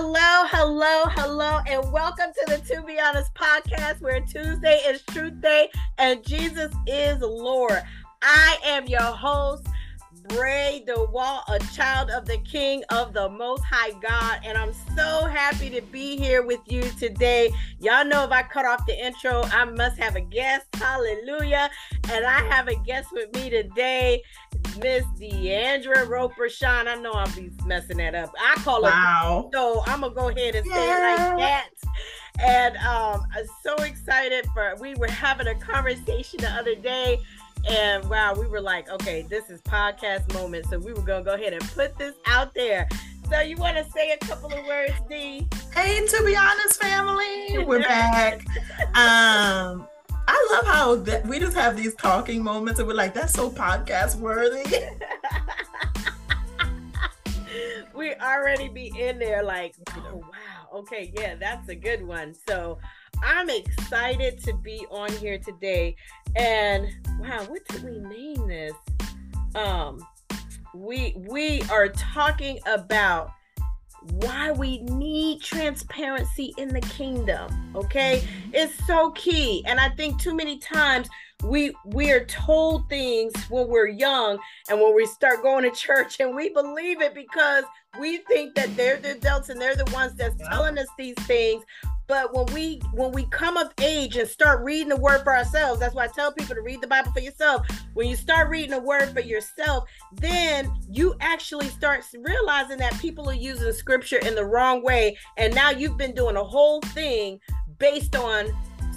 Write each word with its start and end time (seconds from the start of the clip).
hello, 0.00 0.46
hello, 0.46 1.06
hello, 1.16 1.58
and 1.66 1.92
welcome 1.92 2.30
to 2.32 2.44
the 2.46 2.58
To 2.72 2.82
Be 2.82 3.00
Honest 3.00 3.34
podcast 3.34 4.00
where 4.00 4.20
Tuesday 4.20 4.80
is 4.86 5.02
Truth 5.10 5.40
Day 5.40 5.68
and 5.98 6.24
Jesus 6.24 6.72
is 6.86 7.20
Lord. 7.20 7.82
I 8.22 8.58
am 8.64 8.86
your 8.86 9.00
host, 9.00 9.66
Bray 10.28 10.84
DeWalt, 10.86 11.42
a 11.48 11.58
child 11.74 12.10
of 12.10 12.26
the 12.26 12.38
King 12.38 12.84
of 12.90 13.12
the 13.12 13.28
Most 13.28 13.64
High 13.64 13.90
God, 14.00 14.40
and 14.44 14.56
I'm 14.56 14.72
so 14.94 15.24
happy 15.26 15.68
to 15.70 15.82
be 15.82 16.16
here 16.16 16.46
with 16.46 16.60
you 16.66 16.82
today. 17.00 17.50
Y'all 17.80 18.04
know 18.04 18.22
if 18.22 18.30
I 18.30 18.44
cut 18.44 18.66
off 18.66 18.86
the 18.86 19.04
intro, 19.04 19.42
I 19.46 19.64
must 19.64 19.98
have 19.98 20.14
a 20.14 20.20
guest. 20.20 20.66
Hallelujah. 20.74 21.70
And 22.12 22.24
I 22.24 22.38
have 22.54 22.68
a 22.68 22.76
guest 22.84 23.08
with 23.12 23.34
me 23.34 23.50
today. 23.50 24.22
Miss 24.80 25.04
Deandra 25.18 26.08
Roper 26.08 26.48
Sean. 26.48 26.88
I 26.88 26.94
know 26.96 27.12
I'll 27.12 27.34
be 27.34 27.50
messing 27.66 27.98
that 27.98 28.14
up. 28.14 28.32
I 28.40 28.54
call 28.62 28.84
her. 28.84 28.90
Wow. 28.90 29.50
So 29.52 29.82
I'm 29.86 30.00
gonna 30.00 30.14
go 30.14 30.28
ahead 30.28 30.54
and 30.54 30.66
say 30.66 30.90
it 30.90 31.18
like 31.18 31.38
that. 31.38 31.68
And 32.40 32.76
um, 32.78 33.22
I'm 33.34 33.46
so 33.62 33.74
excited 33.82 34.46
for. 34.54 34.76
We 34.80 34.94
were 34.94 35.08
having 35.08 35.48
a 35.48 35.54
conversation 35.54 36.40
the 36.40 36.50
other 36.50 36.74
day, 36.76 37.20
and 37.68 38.08
wow, 38.08 38.34
we 38.34 38.46
were 38.46 38.60
like, 38.60 38.88
okay, 38.90 39.22
this 39.22 39.50
is 39.50 39.60
podcast 39.62 40.32
moment. 40.34 40.66
So 40.66 40.78
we 40.78 40.92
were 40.92 41.02
gonna 41.02 41.24
go 41.24 41.34
ahead 41.34 41.52
and 41.52 41.62
put 41.72 41.98
this 41.98 42.14
out 42.26 42.54
there. 42.54 42.88
So 43.30 43.40
you 43.40 43.56
want 43.56 43.76
to 43.76 43.84
say 43.90 44.12
a 44.12 44.16
couple 44.18 44.50
of 44.52 44.64
words, 44.66 44.94
D? 45.08 45.46
Hey, 45.74 46.06
to 46.06 46.24
be 46.24 46.34
honest, 46.34 46.80
family, 46.80 47.58
we're 47.66 47.80
back. 47.82 48.42
Um, 48.94 49.86
I 50.38 50.48
love 50.52 50.66
how 50.66 50.94
that 50.96 51.26
we 51.26 51.38
just 51.38 51.56
have 51.56 51.76
these 51.76 51.94
talking 51.94 52.42
moments 52.42 52.78
and 52.78 52.88
we're 52.88 52.94
like, 52.94 53.12
that's 53.12 53.32
so 53.32 53.50
podcast 53.50 54.16
worthy. 54.16 54.64
we 57.94 58.14
already 58.14 58.68
be 58.68 58.92
in 58.98 59.18
there 59.18 59.42
like, 59.42 59.74
oh, 59.96 60.16
wow, 60.16 60.78
okay, 60.80 61.12
yeah, 61.16 61.34
that's 61.34 61.68
a 61.68 61.74
good 61.74 62.06
one. 62.06 62.34
So 62.48 62.78
I'm 63.22 63.50
excited 63.50 64.42
to 64.44 64.54
be 64.54 64.86
on 64.90 65.10
here 65.12 65.38
today. 65.38 65.96
And 66.36 66.88
wow, 67.18 67.44
what 67.44 67.66
did 67.68 67.82
we 67.82 67.98
name 67.98 68.46
this? 68.46 68.74
Um, 69.54 69.98
we 70.74 71.14
we 71.16 71.62
are 71.62 71.88
talking 71.88 72.60
about 72.66 73.32
why 74.12 74.50
we 74.50 74.78
need 74.82 75.40
transparency 75.42 76.52
in 76.58 76.68
the 76.68 76.80
kingdom 76.80 77.68
okay? 77.78 78.22
It's 78.52 78.74
so 78.86 79.10
key. 79.12 79.64
And 79.66 79.78
i 79.78 79.88
think 79.90 80.20
too 80.20 80.34
many 80.34 80.58
times 80.58 81.08
we 81.44 81.72
we 81.84 82.10
are 82.10 82.24
told 82.24 82.88
things 82.88 83.32
when 83.48 83.68
we're 83.68 83.86
young 83.86 84.38
and 84.68 84.80
when 84.80 84.94
we 84.94 85.06
start 85.06 85.42
going 85.42 85.62
to 85.62 85.70
church 85.70 86.18
and 86.18 86.34
we 86.34 86.48
believe 86.48 87.00
it 87.00 87.14
because 87.14 87.64
we 88.00 88.18
think 88.18 88.54
that 88.56 88.74
they're 88.76 88.96
the 88.96 89.12
adults 89.12 89.48
and 89.48 89.60
they're 89.60 89.76
the 89.76 89.88
ones 89.92 90.14
that's 90.14 90.36
telling 90.48 90.76
us 90.78 90.88
these 90.98 91.14
things 91.26 91.62
but 92.08 92.34
when 92.34 92.46
we 92.54 92.80
when 92.92 93.12
we 93.12 93.24
come 93.26 93.56
of 93.56 93.72
age 93.80 94.16
and 94.16 94.28
start 94.28 94.64
reading 94.64 94.88
the 94.88 94.96
word 94.96 95.22
for 95.22 95.36
ourselves 95.36 95.78
that's 95.78 95.94
why 95.94 96.04
i 96.04 96.08
tell 96.08 96.32
people 96.32 96.54
to 96.54 96.62
read 96.62 96.80
the 96.80 96.86
bible 96.86 97.12
for 97.12 97.20
yourself 97.20 97.64
when 97.94 98.08
you 98.08 98.16
start 98.16 98.48
reading 98.48 98.70
the 98.70 98.80
word 98.80 99.10
for 99.12 99.20
yourself 99.20 99.84
then 100.14 100.72
you 100.90 101.14
actually 101.20 101.68
start 101.68 102.04
realizing 102.18 102.78
that 102.78 102.98
people 102.98 103.28
are 103.28 103.34
using 103.34 103.72
scripture 103.72 104.18
in 104.18 104.34
the 104.34 104.44
wrong 104.44 104.82
way 104.82 105.16
and 105.36 105.54
now 105.54 105.70
you've 105.70 105.98
been 105.98 106.14
doing 106.14 106.36
a 106.36 106.44
whole 106.44 106.80
thing 106.80 107.38
based 107.78 108.16
on 108.16 108.46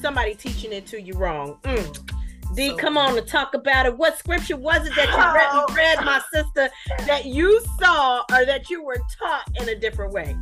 somebody 0.02 0.34
teaching 0.34 0.72
it 0.72 0.88
to 0.88 1.00
you 1.00 1.14
wrong 1.14 1.60
mm. 1.64 2.08
D, 2.54 2.68
so, 2.70 2.76
come 2.76 2.98
on 2.98 3.16
to 3.16 3.22
talk 3.22 3.54
about 3.54 3.86
it. 3.86 3.98
What 3.98 4.20
scripture 4.20 4.58
was 4.58 4.86
it 4.86 4.94
that 4.96 5.08
you 5.08 5.74
read, 5.74 5.98
read, 5.98 6.06
my 6.06 6.22
sister, 6.34 6.70
that 7.06 7.24
you 7.24 7.62
saw 7.80 8.26
or 8.30 8.46
that 8.46 8.70
you 8.70 8.84
were 8.84 8.98
taught 9.18 9.50
in 9.62 9.70
a 9.70 9.76
different 9.80 10.12
way? 10.12 10.36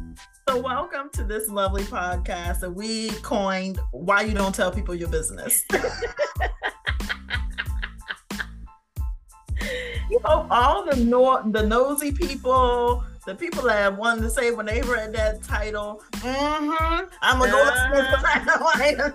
So, 0.49 0.57
welcome 0.57 1.11
to 1.13 1.23
this 1.23 1.47
lovely 1.47 1.83
podcast 1.83 2.61
that 2.61 2.71
we 2.71 3.11
coined 3.21 3.79
Why 3.91 4.21
You 4.21 4.33
Don't 4.33 4.55
Tell 4.55 4.71
People 4.71 4.95
Your 4.95 5.07
Business. 5.09 5.63
you 10.09 10.19
know, 10.23 10.47
all 10.49 10.85
the 10.85 10.95
no- 10.95 11.47
the 11.51 11.61
nosy 11.61 12.11
people, 12.11 13.03
the 13.27 13.35
people 13.35 13.61
that 13.65 13.95
wanted 13.95 14.21
to 14.21 14.31
say 14.31 14.49
when 14.49 14.65
they 14.65 14.81
read 14.81 15.13
that 15.13 15.43
title, 15.43 16.01
mm-hmm, 16.13 17.05
I'm 17.21 17.37
gonna 17.37 17.51
go 17.51 17.61
uh-huh. 17.61 19.11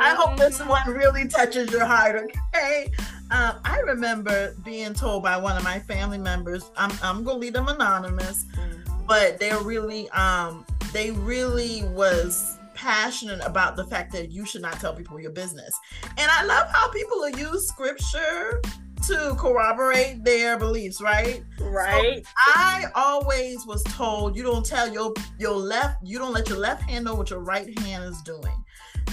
I 0.00 0.16
hope 0.16 0.36
this 0.36 0.58
mm-hmm. 0.58 0.68
one 0.68 0.90
really 0.90 1.28
touches 1.28 1.70
your 1.70 1.84
heart, 1.84 2.16
okay? 2.16 2.90
Um, 3.30 3.60
I 3.64 3.78
remember 3.86 4.56
being 4.64 4.94
told 4.94 5.22
by 5.22 5.36
one 5.36 5.56
of 5.56 5.62
my 5.62 5.78
family 5.78 6.18
members, 6.18 6.72
I'm, 6.76 6.90
I'm 7.04 7.22
gonna 7.22 7.38
leave 7.38 7.52
them 7.52 7.68
anonymous, 7.68 8.46
mm-hmm. 8.56 9.06
but 9.06 9.38
they're 9.38 9.60
really, 9.60 10.10
um, 10.10 10.66
they 10.92 11.10
really 11.10 11.84
was 11.84 12.58
passionate 12.74 13.40
about 13.44 13.76
the 13.76 13.84
fact 13.86 14.12
that 14.12 14.30
you 14.30 14.44
should 14.44 14.62
not 14.62 14.74
tell 14.80 14.94
people 14.94 15.20
your 15.20 15.30
business. 15.30 15.78
And 16.18 16.30
I 16.30 16.44
love 16.44 16.68
how 16.70 16.90
people 16.90 17.28
use 17.30 17.68
scripture 17.68 18.60
to 19.06 19.34
corroborate 19.38 20.24
their 20.24 20.56
beliefs, 20.58 21.00
right? 21.00 21.42
Right. 21.60 22.24
So 22.24 22.30
I 22.54 22.86
always 22.94 23.66
was 23.66 23.82
told 23.84 24.36
you 24.36 24.42
don't 24.42 24.64
tell 24.64 24.92
your 24.92 25.12
your 25.38 25.56
left, 25.56 25.96
you 26.04 26.18
don't 26.18 26.32
let 26.32 26.48
your 26.48 26.58
left 26.58 26.82
hand 26.82 27.04
know 27.04 27.14
what 27.14 27.30
your 27.30 27.40
right 27.40 27.76
hand 27.80 28.04
is 28.04 28.20
doing. 28.22 28.64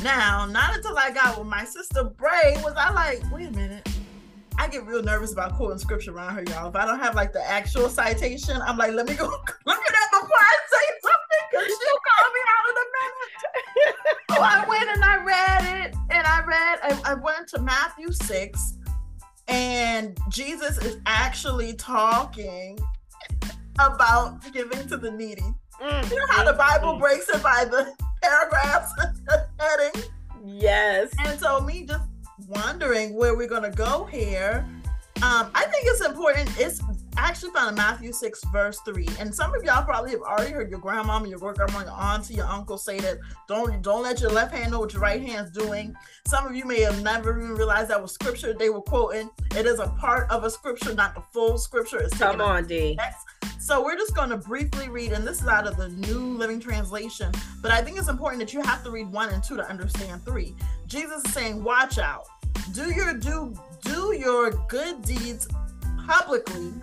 Now, 0.04 0.46
not 0.46 0.76
until 0.76 0.98
I 0.98 1.12
got 1.12 1.38
with 1.38 1.48
my 1.48 1.66
sister 1.66 2.04
Bray 2.04 2.56
was 2.64 2.74
I 2.78 2.92
like, 2.92 3.22
wait 3.32 3.48
a 3.48 3.52
minute. 3.52 3.88
I 4.60 4.68
get 4.68 4.86
real 4.86 5.02
nervous 5.02 5.32
about 5.32 5.56
quoting 5.56 5.78
scripture 5.80 6.14
around 6.14 6.36
her, 6.36 6.44
y'all. 6.50 6.68
If 6.68 6.76
I 6.76 6.86
don't 6.86 7.00
have 7.00 7.16
like 7.16 7.32
the 7.32 7.42
actual 7.50 7.88
citation, 7.88 8.62
I'm 8.62 8.78
like, 8.78 8.92
let 8.92 9.08
me 9.08 9.16
go 9.16 9.24
look 9.30 9.50
at 9.50 9.66
that 9.66 10.10
before 10.12 10.38
I 10.38 10.56
say 10.70 11.00
something 11.02 11.46
because 11.50 11.68
she'll 11.68 12.00
call 12.10 12.32
me 12.34 12.42
out 12.52 12.66
in 12.70 12.76
a 12.76 12.88
minute. 13.00 13.96
so 14.32 14.42
I 14.42 14.66
went 14.68 14.90
and 14.90 15.04
I 15.04 15.24
read 15.24 15.86
it, 15.86 15.96
and 16.10 16.28
I 16.28 16.44
read, 16.46 16.80
I, 16.84 17.12
I 17.12 17.14
went 17.14 17.48
to 17.50 17.62
Matthew 17.62 18.12
6, 18.12 18.74
and 19.48 20.20
Jesus 20.28 20.78
is 20.80 20.98
actually 21.06 21.74
talking 21.76 22.78
about 23.80 24.42
giving 24.52 24.86
to 24.90 24.98
the 24.98 25.10
needy. 25.10 25.42
Mm-hmm. 25.82 26.12
You 26.12 26.20
know 26.20 26.28
how 26.32 26.44
the 26.44 26.58
Bible 26.58 27.00
breaks 27.00 27.30
it 27.30 27.42
by 27.42 27.64
the 27.64 27.94
paragraphs 28.22 28.92
heading. 29.60 30.04
Yes. 30.46 31.14
And 31.20 31.40
so 31.40 31.62
me 31.62 31.86
just 31.86 32.09
wondering 32.50 33.16
where 33.16 33.36
we're 33.36 33.48
gonna 33.48 33.72
go 33.72 34.06
here. 34.06 34.66
Um, 35.22 35.52
I 35.54 35.66
think 35.66 35.84
it's 35.86 36.02
important. 36.06 36.50
It's 36.58 36.82
actually 37.18 37.52
found 37.52 37.72
in 37.72 37.76
Matthew 37.76 38.14
6, 38.14 38.42
verse 38.54 38.80
3. 38.86 39.06
And 39.20 39.36
some 39.36 39.54
of 39.54 39.62
y'all 39.66 39.84
probably 39.84 40.12
have 40.12 40.22
already 40.22 40.54
heard 40.54 40.70
your 40.70 40.80
grandmama, 40.80 41.28
your 41.28 41.40
great 41.40 41.58
grandma, 41.58 41.84
your 41.84 41.92
auntie, 41.92 42.36
your 42.36 42.46
uncle 42.46 42.78
say 42.78 43.00
that 43.02 43.18
don't 43.48 43.82
don't 43.82 44.02
let 44.02 44.22
your 44.22 44.32
left 44.32 44.56
hand 44.56 44.72
know 44.72 44.80
what 44.80 44.94
your 44.94 45.02
right 45.02 45.22
hand's 45.22 45.52
doing. 45.52 45.94
Some 46.26 46.48
of 46.48 46.56
you 46.56 46.64
may 46.64 46.80
have 46.82 47.04
never 47.04 47.38
even 47.38 47.56
realized 47.56 47.90
that 47.90 48.02
was 48.02 48.14
scripture 48.14 48.54
they 48.54 48.70
were 48.70 48.82
quoting. 48.82 49.30
It 49.58 49.66
is 49.66 49.80
a 49.80 49.88
part 49.88 50.32
of 50.32 50.46
a 50.46 50.50
scripture, 50.50 50.94
not 50.94 51.16
the 51.16 51.22
full 51.34 51.58
scripture. 51.58 52.00
It's 52.00 52.18
Come 52.18 52.40
on, 52.40 52.66
D. 52.66 52.98
So 53.60 53.84
we're 53.84 53.98
just 53.98 54.16
going 54.16 54.30
to 54.30 54.38
briefly 54.38 54.88
read, 54.88 55.12
and 55.12 55.28
this 55.28 55.42
is 55.42 55.48
out 55.48 55.68
of 55.68 55.76
the 55.76 55.90
New 55.90 56.38
Living 56.38 56.62
Translation. 56.62 57.32
But 57.62 57.72
I 57.72 57.82
think 57.82 57.98
it's 57.98 58.08
important 58.08 58.40
that 58.40 58.54
you 58.54 58.62
have 58.62 58.84
to 58.86 58.90
read 58.90 59.12
one 59.12 59.30
and 59.30 59.44
two 59.44 59.58
to 59.58 59.70
understand 59.70 60.24
three. 60.24 60.56
Jesus 60.88 61.24
is 61.26 61.34
saying, 61.34 61.62
"Watch 61.62 62.00
out. 62.00 62.26
Do 62.74 62.94
your 62.94 63.14
do 63.14 63.58
do 63.82 64.16
your 64.16 64.52
good 64.68 65.02
deeds 65.02 65.48
publicly. 66.06 66.74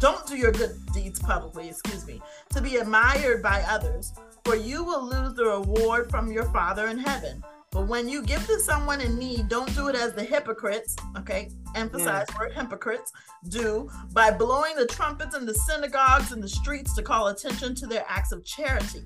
Don't 0.00 0.26
do 0.26 0.36
your 0.36 0.52
good 0.52 0.76
deeds 0.92 1.18
publicly. 1.20 1.68
Excuse 1.68 2.06
me. 2.06 2.20
To 2.50 2.60
be 2.60 2.76
admired 2.76 3.42
by 3.42 3.62
others, 3.68 4.12
for 4.44 4.56
you 4.56 4.84
will 4.84 5.06
lose 5.06 5.34
the 5.34 5.44
reward 5.44 6.10
from 6.10 6.30
your 6.32 6.44
Father 6.52 6.88
in 6.88 6.98
heaven." 6.98 7.42
But 7.76 7.88
when 7.88 8.08
you 8.08 8.22
give 8.22 8.46
to 8.46 8.58
someone 8.58 9.02
in 9.02 9.18
need, 9.18 9.50
don't 9.50 9.72
do 9.74 9.88
it 9.88 9.96
as 9.96 10.14
the 10.14 10.24
hypocrites, 10.24 10.96
okay? 11.18 11.50
Emphasize 11.74 12.26
mm. 12.26 12.32
yeah. 12.32 12.38
word 12.38 12.52
hypocrites 12.54 13.12
do 13.48 13.90
by 14.12 14.30
blowing 14.30 14.74
the 14.76 14.86
trumpets 14.86 15.36
in 15.36 15.44
the 15.44 15.52
synagogues 15.52 16.32
and 16.32 16.42
the 16.42 16.48
streets 16.48 16.94
to 16.94 17.02
call 17.02 17.28
attention 17.28 17.74
to 17.74 17.86
their 17.86 18.04
acts 18.08 18.32
of 18.32 18.42
charity. 18.46 19.02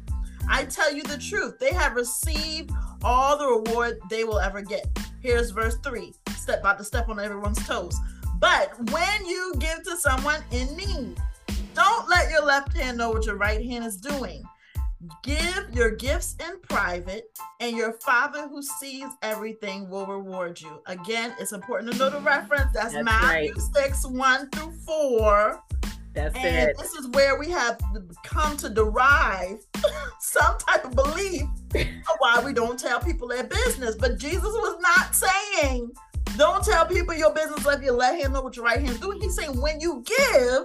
I 0.50 0.64
tell 0.64 0.92
you 0.92 1.02
the 1.02 1.16
truth, 1.16 1.58
they 1.58 1.72
have 1.72 1.94
received 1.94 2.70
all 3.02 3.38
the 3.38 3.46
reward 3.46 4.00
they 4.10 4.24
will 4.24 4.38
ever 4.38 4.60
get. 4.60 4.86
Here's 5.20 5.50
verse 5.50 5.76
3. 5.82 6.12
Step 6.36 6.60
about 6.60 6.78
to 6.78 6.84
step 6.84 7.08
on 7.08 7.18
everyone's 7.18 7.64
toes. 7.66 7.96
But 8.38 8.72
when 8.90 9.26
you 9.26 9.54
give 9.58 9.82
to 9.84 9.96
someone 9.96 10.42
in 10.50 10.76
need, 10.76 11.20
don't 11.74 12.08
let 12.08 12.30
your 12.30 12.44
left 12.44 12.76
hand 12.76 12.98
know 12.98 13.10
what 13.10 13.26
your 13.26 13.36
right 13.36 13.64
hand 13.64 13.84
is 13.84 13.96
doing 13.96 14.44
Give 15.22 15.66
your 15.72 15.92
gifts 15.92 16.36
in 16.40 16.60
private, 16.60 17.38
and 17.58 17.74
your 17.74 17.94
Father 17.94 18.46
who 18.48 18.62
sees 18.62 19.06
everything 19.22 19.88
will 19.88 20.04
reward 20.04 20.60
you. 20.60 20.82
Again, 20.86 21.34
it's 21.40 21.52
important 21.52 21.92
to 21.92 21.98
know 21.98 22.10
the 22.10 22.20
reference. 22.20 22.70
That's, 22.74 22.92
That's 22.92 23.04
Matthew 23.04 23.52
right. 23.52 23.92
6 23.92 24.06
1 24.06 24.50
through 24.50 24.72
4. 24.84 25.62
That's 26.12 26.34
and 26.36 26.70
it. 26.70 26.78
This 26.78 26.92
is 26.94 27.08
where 27.08 27.38
we 27.38 27.48
have 27.50 27.80
come 28.24 28.56
to 28.58 28.68
derive 28.68 29.58
some 30.20 30.58
type 30.58 30.84
of 30.84 30.96
belief 30.96 31.42
of 31.74 32.16
why 32.18 32.42
we 32.44 32.52
don't 32.52 32.78
tell 32.78 33.00
people 33.00 33.28
their 33.28 33.44
business. 33.44 33.94
But 33.94 34.18
Jesus 34.18 34.42
was 34.42 34.80
not 34.80 35.14
saying, 35.14 35.90
don't 36.36 36.64
tell 36.64 36.86
people 36.86 37.14
your 37.14 37.32
business, 37.32 37.64
let 37.64 37.82
your 37.82 37.94
left 37.94 38.20
hand 38.20 38.32
know 38.32 38.42
what 38.42 38.56
your 38.56 38.64
right 38.64 38.80
hand's 38.80 39.00
doing. 39.00 39.20
He's 39.20 39.36
saying, 39.36 39.60
when 39.60 39.80
you 39.80 40.04
give, 40.04 40.64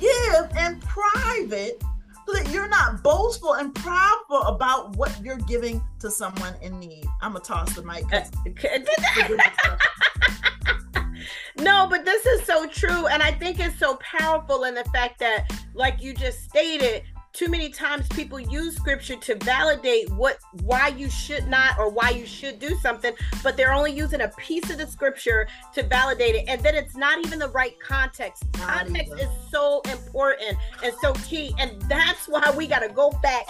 give 0.00 0.56
in 0.58 0.80
private 0.80 1.82
so 2.26 2.32
that 2.32 2.50
you're 2.50 2.68
not 2.68 3.02
boastful 3.02 3.54
and 3.54 3.72
proudful 3.74 4.54
about 4.54 4.96
what 4.96 5.12
you're 5.24 5.36
giving 5.38 5.80
to 6.00 6.10
someone 6.10 6.54
in 6.60 6.78
need. 6.78 7.06
I'm 7.20 7.32
gonna 7.32 7.44
toss 7.44 7.74
the 7.74 7.82
mic. 7.82 8.04
Uh, 8.12 8.24
no, 11.60 11.86
but 11.88 12.04
this 12.04 12.24
is 12.26 12.42
so 12.42 12.66
true. 12.66 13.06
And 13.06 13.22
I 13.22 13.32
think 13.32 13.60
it's 13.60 13.78
so 13.78 13.96
powerful 13.96 14.64
in 14.64 14.74
the 14.74 14.84
fact 14.92 15.18
that, 15.20 15.50
like 15.74 16.02
you 16.02 16.14
just 16.14 16.44
stated, 16.44 17.02
too 17.36 17.48
many 17.48 17.68
times 17.68 18.08
people 18.08 18.40
use 18.40 18.74
scripture 18.74 19.14
to 19.14 19.34
validate 19.44 20.10
what 20.12 20.38
why 20.62 20.88
you 20.88 21.10
should 21.10 21.46
not 21.48 21.78
or 21.78 21.90
why 21.90 22.08
you 22.08 22.24
should 22.24 22.58
do 22.58 22.74
something 22.76 23.12
but 23.42 23.58
they're 23.58 23.74
only 23.74 23.92
using 23.92 24.22
a 24.22 24.28
piece 24.38 24.70
of 24.70 24.78
the 24.78 24.86
scripture 24.86 25.46
to 25.74 25.82
validate 25.82 26.34
it 26.34 26.44
and 26.48 26.62
then 26.62 26.74
it's 26.74 26.96
not 26.96 27.22
even 27.26 27.38
the 27.38 27.48
right 27.50 27.78
context 27.78 28.42
context 28.54 29.12
is 29.20 29.28
so 29.50 29.82
important 29.92 30.56
and 30.82 30.94
so 31.02 31.12
key 31.28 31.54
and 31.58 31.78
that's 31.82 32.26
why 32.26 32.50
we 32.56 32.66
got 32.66 32.78
to 32.78 32.88
go 32.88 33.10
back 33.22 33.44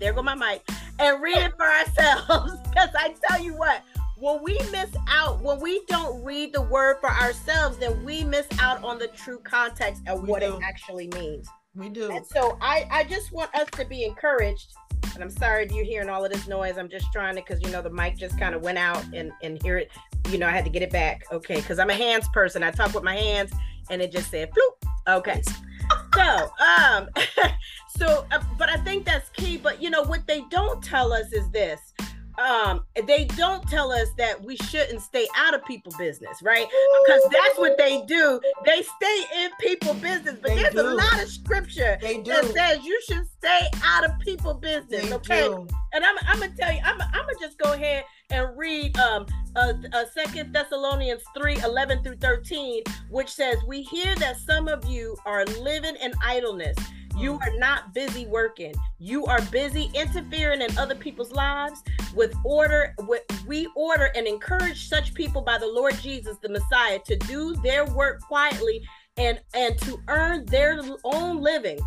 there 0.00 0.12
go 0.12 0.20
my 0.20 0.34
mic 0.34 0.68
and 0.98 1.22
read 1.22 1.38
it 1.38 1.52
for 1.56 1.66
ourselves 1.66 2.52
because 2.68 2.90
i 2.98 3.14
tell 3.28 3.40
you 3.40 3.54
what 3.54 3.84
when 4.20 4.42
we 4.42 4.58
miss 4.72 4.90
out, 5.08 5.40
when 5.42 5.60
we 5.60 5.84
don't 5.86 6.22
read 6.24 6.52
the 6.52 6.62
word 6.62 6.96
for 7.00 7.10
ourselves, 7.10 7.78
then 7.78 8.02
we 8.04 8.24
miss 8.24 8.46
out 8.60 8.82
on 8.82 8.98
the 8.98 9.08
true 9.08 9.38
context 9.44 10.02
of 10.08 10.22
we 10.22 10.28
what 10.28 10.40
do. 10.40 10.56
it 10.56 10.62
actually 10.62 11.08
means. 11.08 11.48
We 11.74 11.88
do. 11.88 12.10
And 12.10 12.26
so 12.26 12.58
I, 12.60 12.86
I 12.90 13.04
just 13.04 13.30
want 13.32 13.54
us 13.54 13.68
to 13.72 13.84
be 13.84 14.04
encouraged. 14.04 14.74
And 15.14 15.22
I'm 15.22 15.30
sorry 15.30 15.64
if 15.64 15.72
you're 15.72 15.84
hearing 15.84 16.08
all 16.08 16.24
of 16.24 16.32
this 16.32 16.48
noise. 16.48 16.78
I'm 16.78 16.88
just 16.88 17.06
trying 17.12 17.36
to, 17.36 17.42
because 17.42 17.62
you 17.62 17.70
know 17.70 17.82
the 17.82 17.90
mic 17.90 18.16
just 18.16 18.38
kind 18.38 18.54
of 18.54 18.62
went 18.62 18.78
out 18.78 19.04
and 19.14 19.32
and 19.42 19.60
hear 19.62 19.78
it. 19.78 19.90
You 20.28 20.38
know, 20.38 20.46
I 20.46 20.50
had 20.50 20.64
to 20.64 20.70
get 20.70 20.82
it 20.82 20.90
back. 20.90 21.24
Okay, 21.32 21.56
because 21.56 21.78
I'm 21.78 21.90
a 21.90 21.94
hands 21.94 22.28
person. 22.32 22.62
I 22.62 22.70
talk 22.70 22.94
with 22.94 23.04
my 23.04 23.16
hands, 23.16 23.52
and 23.90 24.02
it 24.02 24.10
just 24.10 24.30
said 24.30 24.50
floop. 24.50 25.16
Okay. 25.18 25.42
so 26.14 26.50
um, 26.84 27.08
so 27.96 28.26
uh, 28.32 28.42
but 28.58 28.68
I 28.68 28.76
think 28.78 29.04
that's 29.04 29.28
key. 29.30 29.56
But 29.56 29.80
you 29.80 29.90
know 29.90 30.02
what 30.02 30.26
they 30.26 30.42
don't 30.50 30.82
tell 30.82 31.12
us 31.12 31.32
is 31.32 31.48
this 31.50 31.94
um 32.38 32.82
they 33.06 33.24
don't 33.24 33.62
tell 33.68 33.90
us 33.90 34.08
that 34.16 34.42
we 34.42 34.56
shouldn't 34.56 35.02
stay 35.02 35.26
out 35.36 35.54
of 35.54 35.64
people 35.64 35.92
business 35.98 36.40
right? 36.42 36.66
Because 37.06 37.22
that's 37.30 37.58
what 37.58 37.76
they 37.78 38.02
do. 38.06 38.40
They 38.64 38.82
stay 38.82 39.22
in 39.36 39.50
people 39.60 39.94
business 39.94 40.36
but 40.40 40.50
they 40.50 40.62
there's 40.62 40.74
do. 40.74 40.80
a 40.80 40.94
lot 40.94 41.22
of 41.22 41.28
scripture 41.28 41.98
that 42.00 42.50
says 42.54 42.84
you 42.84 43.00
should 43.06 43.26
stay 43.38 43.68
out 43.84 44.04
of 44.04 44.18
people 44.20 44.54
business 44.54 45.08
they 45.08 45.14
okay? 45.14 45.48
do. 45.48 45.66
and 45.92 46.04
I'm, 46.04 46.16
I'm 46.26 46.40
gonna 46.40 46.52
tell 46.58 46.72
you 46.72 46.80
I'm, 46.84 47.00
I'm 47.00 47.12
gonna 47.12 47.32
just 47.40 47.58
go 47.58 47.72
ahead 47.72 48.04
and 48.30 48.56
read 48.56 48.96
um 48.98 49.26
uh, 49.56 49.72
uh 49.92 50.04
second 50.14 50.52
thessalonians 50.52 51.22
3 51.36 51.58
11 51.62 52.02
through 52.02 52.16
13 52.16 52.82
which 53.10 53.30
says 53.30 53.56
we 53.66 53.82
hear 53.82 54.14
that 54.16 54.36
some 54.36 54.68
of 54.68 54.84
you 54.84 55.16
are 55.26 55.44
living 55.60 55.96
in 55.96 56.12
idleness 56.22 56.76
you 57.18 57.34
are 57.34 57.58
not 57.58 57.92
busy 57.92 58.26
working. 58.26 58.74
You 58.98 59.24
are 59.26 59.40
busy 59.50 59.90
interfering 59.94 60.62
in 60.62 60.76
other 60.78 60.94
people's 60.94 61.32
lives 61.32 61.82
with 62.14 62.34
order. 62.44 62.94
With, 63.00 63.22
we 63.46 63.68
order 63.74 64.10
and 64.14 64.26
encourage 64.26 64.88
such 64.88 65.14
people 65.14 65.42
by 65.42 65.58
the 65.58 65.66
Lord 65.66 65.98
Jesus, 66.00 66.36
the 66.42 66.48
Messiah, 66.48 67.00
to 67.06 67.16
do 67.16 67.54
their 67.62 67.84
work 67.86 68.20
quietly 68.20 68.86
and 69.16 69.40
and 69.54 69.78
to 69.82 70.00
earn 70.08 70.46
their 70.46 70.80
own 71.04 71.40
living. 71.40 71.78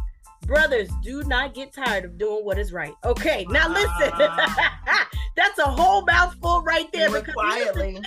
Brothers, 0.46 0.90
do 1.04 1.24
not 1.24 1.54
get 1.54 1.72
tired 1.72 2.04
of 2.04 2.18
doing 2.18 2.44
what 2.44 2.58
is 2.58 2.74
right. 2.74 2.94
Okay, 3.06 3.46
now 3.50 3.70
listen. 3.70 4.12
Ah. 4.14 5.10
That's 5.38 5.60
a 5.60 5.66
whole 5.66 6.04
mouthful 6.04 6.62
right 6.64 6.92
there. 6.92 7.10
because 7.10 7.34
quietly. 7.34 8.00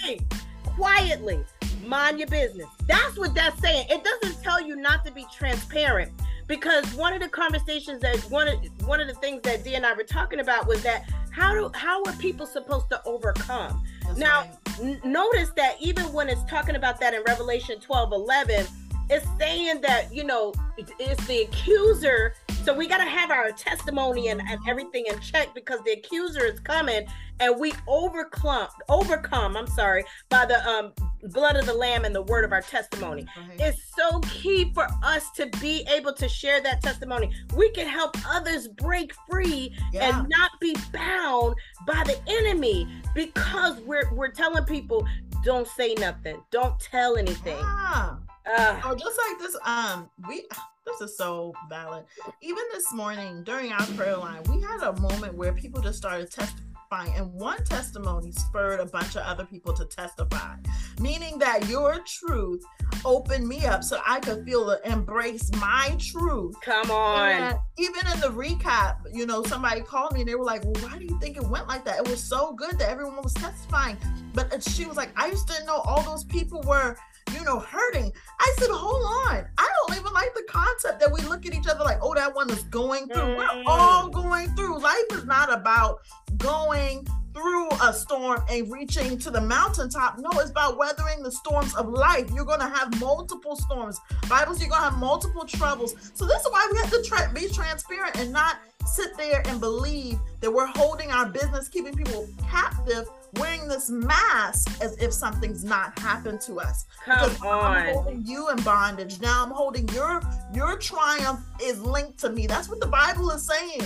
quietly, 0.65 1.43
mind 1.87 2.19
your 2.19 2.29
business. 2.29 2.69
That's 2.87 3.17
what 3.19 3.35
that's 3.35 3.61
saying. 3.61 3.87
It 3.91 4.05
doesn't 4.05 4.43
tell 4.43 4.61
you 4.61 4.77
not 4.77 5.05
to 5.07 5.13
be 5.13 5.27
transparent 5.35 6.13
because 6.47 6.85
one 6.95 7.13
of 7.13 7.21
the 7.21 7.29
conversations 7.29 8.01
that 8.01 8.19
one 8.31 8.49
of 8.49 8.59
one 8.87 9.01
of 9.01 9.09
the 9.09 9.15
things 9.15 9.43
that 9.43 9.65
D 9.65 9.75
and 9.75 9.87
I 9.87 9.95
were 9.95 10.03
talking 10.03 10.41
about 10.41 10.67
was 10.67 10.83
that 10.83 11.09
how 11.31 11.55
do 11.55 11.71
how 11.75 12.03
are 12.05 12.13
people 12.15 12.47
supposed 12.47 12.89
to 12.91 13.03
overcome? 13.05 13.83
That's 14.03 14.19
now, 14.19 14.41
right. 14.41 14.81
n- 14.81 15.01
notice 15.05 15.51
that 15.57 15.77
even 15.81 16.13
when 16.13 16.29
it's 16.29 16.45
talking 16.45 16.77
about 16.77 17.01
that 17.01 17.15
in 17.15 17.23
Revelation 17.27 17.81
12, 17.81 18.13
11, 18.13 18.67
it's 19.11 19.27
saying 19.39 19.81
that 19.83 20.15
you 20.15 20.25
know 20.25 20.53
it's 20.79 21.27
the 21.27 21.43
accuser 21.43 22.35
so 22.65 22.73
we 22.73 22.89
got 22.89 22.99
to 22.99 23.05
have 23.05 23.31
our 23.31 23.51
testimony 23.53 24.29
and, 24.29 24.41
and 24.41 24.59
everything 24.67 25.05
in 25.07 25.21
check 25.21 25.55
because 25.55 25.81
the 25.85 25.93
accuser 25.93 26.45
is 26.45 26.59
coming 26.61 27.07
and 27.41 27.61
we 27.61 27.73
overcome 27.87 28.69
overcome 28.89 29.57
i'm 29.57 29.67
sorry 29.67 30.05
by 30.31 30.47
the 30.47 30.67
um 30.67 30.93
blood 31.33 31.57
of 31.57 31.67
the 31.67 31.75
lamb 31.75 32.05
and 32.05 32.15
the 32.15 32.23
word 32.23 32.45
of 32.45 32.53
our 32.53 32.61
testimony 32.61 33.27
it's 33.59 33.95
so 33.97 34.21
key 34.21 34.73
for 34.75 34.87
us 35.03 35.31
to 35.31 35.47
be 35.61 35.87
able 35.91 36.13
to 36.13 36.29
share 36.29 36.61
that 36.61 36.83
testimony 36.83 37.31
we 37.57 37.71
can 37.71 37.87
help 37.87 38.17
others 38.29 38.69
break 38.69 39.13
free 39.31 39.75
yeah. 39.93 40.19
and 40.19 40.29
not 40.29 40.51
be 40.61 40.77
bound 40.93 41.55
by 41.87 42.03
the 42.05 42.19
enemy 42.27 42.87
because 43.15 43.81
we're 43.81 44.13
we're 44.15 44.31
telling 44.31 44.65
people 44.65 45.07
don't 45.45 45.69
say 45.69 45.95
nothing 45.95 46.43
don't 46.51 46.79
tell 46.81 47.17
anything 47.17 47.57
yeah. 47.59 48.17
Uh, 48.47 48.79
oh, 48.85 48.95
just 48.95 49.19
like 49.27 49.39
this, 49.39 49.57
um, 49.65 50.11
we 50.29 50.47
this 50.85 51.01
is 51.01 51.17
so 51.17 51.55
valid. 51.69 52.05
Even 52.43 52.63
this 52.73 52.93
morning 52.93 53.43
during 53.43 53.73
our 53.73 53.87
prayer 53.89 54.17
line, 54.17 54.43
we 54.51 54.61
had 54.61 54.83
a 54.83 54.93
moment 55.01 55.35
where 55.35 55.53
people 55.53 55.81
just 55.81 55.97
started 55.97 56.31
testifying, 56.31 56.64
and 56.93 57.33
one 57.33 57.63
testimony 57.65 58.33
spurred 58.33 58.81
a 58.81 58.87
bunch 58.87 59.17
of 59.17 59.23
other 59.23 59.45
people 59.45 59.73
to 59.73 59.85
testify, 59.85 60.57
meaning 61.01 61.39
that 61.39 61.69
your 61.69 61.99
truth 62.07 62.63
opened 63.05 63.47
me 63.47 63.67
up 63.67 63.83
so 63.83 64.01
I 64.07 64.21
could 64.21 64.45
feel 64.45 64.65
the 64.67 64.81
embrace 64.85 65.51
my 65.57 65.97
truth. 65.99 66.55
Come 66.61 66.91
on. 66.91 67.31
And 67.31 67.59
even 67.79 68.01
in 68.13 68.21
the 68.21 68.29
recap, 68.29 68.99
you 69.13 69.27
know, 69.27 69.43
somebody 69.43 69.81
called 69.81 70.13
me 70.13 70.21
and 70.21 70.29
they 70.29 70.35
were 70.35 70.45
like, 70.45 70.65
Well, 70.65 70.75
why 70.85 70.99
do 70.99 71.05
you 71.05 71.19
think 71.21 71.37
it 71.37 71.45
went 71.45 71.69
like 71.69 71.85
that? 71.85 71.99
It 71.99 72.09
was 72.09 72.23
so 72.23 72.53
good 72.53 72.79
that 72.79 72.89
everyone 72.89 73.23
was 73.23 73.35
testifying. 73.35 73.97
But 74.33 74.63
she 74.63 74.85
was 74.87 74.97
like, 74.97 75.11
I 75.17 75.31
just 75.31 75.49
didn't 75.49 75.67
know 75.67 75.79
all 75.79 76.03
those 76.03 76.25
people 76.25 76.63
were 76.63 76.97
you 77.45 77.51
know, 77.51 77.61
hurting. 77.61 78.11
I 78.41 78.55
said, 78.59 78.71
hold 78.71 79.03
on. 79.29 79.47
I 79.59 79.71
don't 79.87 79.99
even 79.99 80.13
like 80.15 80.33
the 80.35 80.45
concept 80.49 81.01
that 81.01 81.13
we 81.13 81.21
look 81.23 81.45
at 81.45 81.55
each 81.55 81.67
other 81.67 81.85
like, 81.85 81.99
oh, 82.01 82.15
that 82.15 82.35
one 82.35 82.49
is 82.51 82.63
going 82.65 83.07
through. 83.09 83.23
Mm. 83.23 83.37
We're 83.37 83.65
all 83.67 84.09
going 84.09 84.49
through. 84.55 84.79
Life 84.79 85.05
is 85.13 85.27
not 85.27 85.53
about 85.53 86.01
going 86.39 87.07
through 87.35 87.69
a 87.83 87.93
storm 87.93 88.43
and 88.49 88.73
reaching 88.73 89.19
to 89.19 89.31
the 89.31 89.41
mountaintop. 89.41 90.19
No, 90.19 90.31
it's 90.41 90.51
about 90.51 90.79
weathering 90.79 91.23
the 91.23 91.33
storms 91.33 91.75
of 91.75 91.89
life. 91.89 92.31
You're 92.33 92.47
going 92.47 92.61
to 92.61 92.69
have 92.69 92.99
multiple 92.99 93.57
storms. 93.57 94.01
Bibles, 94.29 94.61
you're 94.61 94.71
going 94.71 94.83
to 94.83 94.89
have 94.89 94.99
multiple 94.99 95.45
troubles. 95.45 95.95
So 96.15 96.25
this 96.25 96.41
is 96.41 96.51
why 96.51 96.67
we 96.73 96.79
have 96.79 96.91
to 96.91 97.03
tra- 97.03 97.31
be 97.35 97.49
transparent 97.49 98.17
and 98.17 98.33
not 98.33 98.57
sit 98.87 99.17
there 99.19 99.43
and 99.47 99.61
believe 99.61 100.19
that 100.41 100.51
we're 100.51 100.67
holding 100.67 101.11
our 101.11 101.27
business, 101.27 101.69
keeping 101.69 101.95
people 101.95 102.27
captive 102.49 103.07
wearing 103.39 103.69
this 103.69 103.91
mask 103.91 104.81
as 104.83 104.97
if 104.99 105.13
something's 105.13 105.65
not 105.65 105.99
happened 105.99 106.41
to 106.43 106.61
us. 106.61 106.87
Come 107.05 107.31
because 107.31 107.43
on. 107.43 107.77
I'm 107.77 107.95
holding 107.95 108.27
you 108.27 108.51
in 108.51 108.57
bondage. 108.63 109.21
Now 109.21 109.45
I'm 109.45 109.51
holding 109.51 109.89
your 109.89 110.21
your 110.53 110.79
triumph 110.79 111.41
is 111.63 111.81
linked 111.81 112.19
to 112.21 112.31
me. 112.31 112.47
That's 112.47 112.69
what 112.69 112.81
the 112.81 112.87
Bible 112.87 113.31
is 113.31 113.47
saying. 113.47 113.83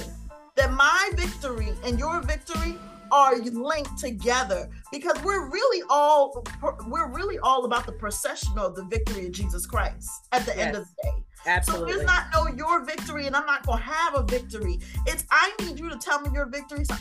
That 0.57 0.73
my 0.73 1.11
victory 1.15 1.73
and 1.85 1.99
your 1.99 2.21
victory 2.23 2.77
are 3.11 3.39
linked 3.39 3.99
together 3.99 4.69
because 4.93 5.17
we're 5.23 5.49
really 5.49 5.83
all 5.89 6.45
we're 6.87 7.09
really 7.09 7.39
all 7.39 7.65
about 7.65 7.87
the 7.87 7.93
procession 7.93 8.59
of 8.59 8.75
the 8.75 8.85
victory 8.85 9.27
of 9.27 9.33
Jesus 9.33 9.67
Christ 9.67 10.11
at 10.33 10.45
the 10.45 10.53
yes. 10.53 10.67
end 10.67 10.77
of 10.77 10.85
the 10.85 11.03
day. 11.03 11.25
Absolutely. 11.47 11.93
So 11.93 11.99
it's 11.99 12.07
not 12.07 12.27
know 12.33 12.49
your 12.57 12.85
victory 12.85 13.27
and 13.27 13.37
I'm 13.37 13.47
not 13.47 13.65
gonna 13.65 13.81
have 13.81 14.15
a 14.15 14.23
victory. 14.23 14.81
It's 15.07 15.25
I 15.31 15.53
need 15.61 15.79
you 15.79 15.89
to 15.89 15.97
tell 15.97 16.21
me 16.21 16.31
your 16.33 16.47
victory. 16.47 16.85
So 16.85 16.95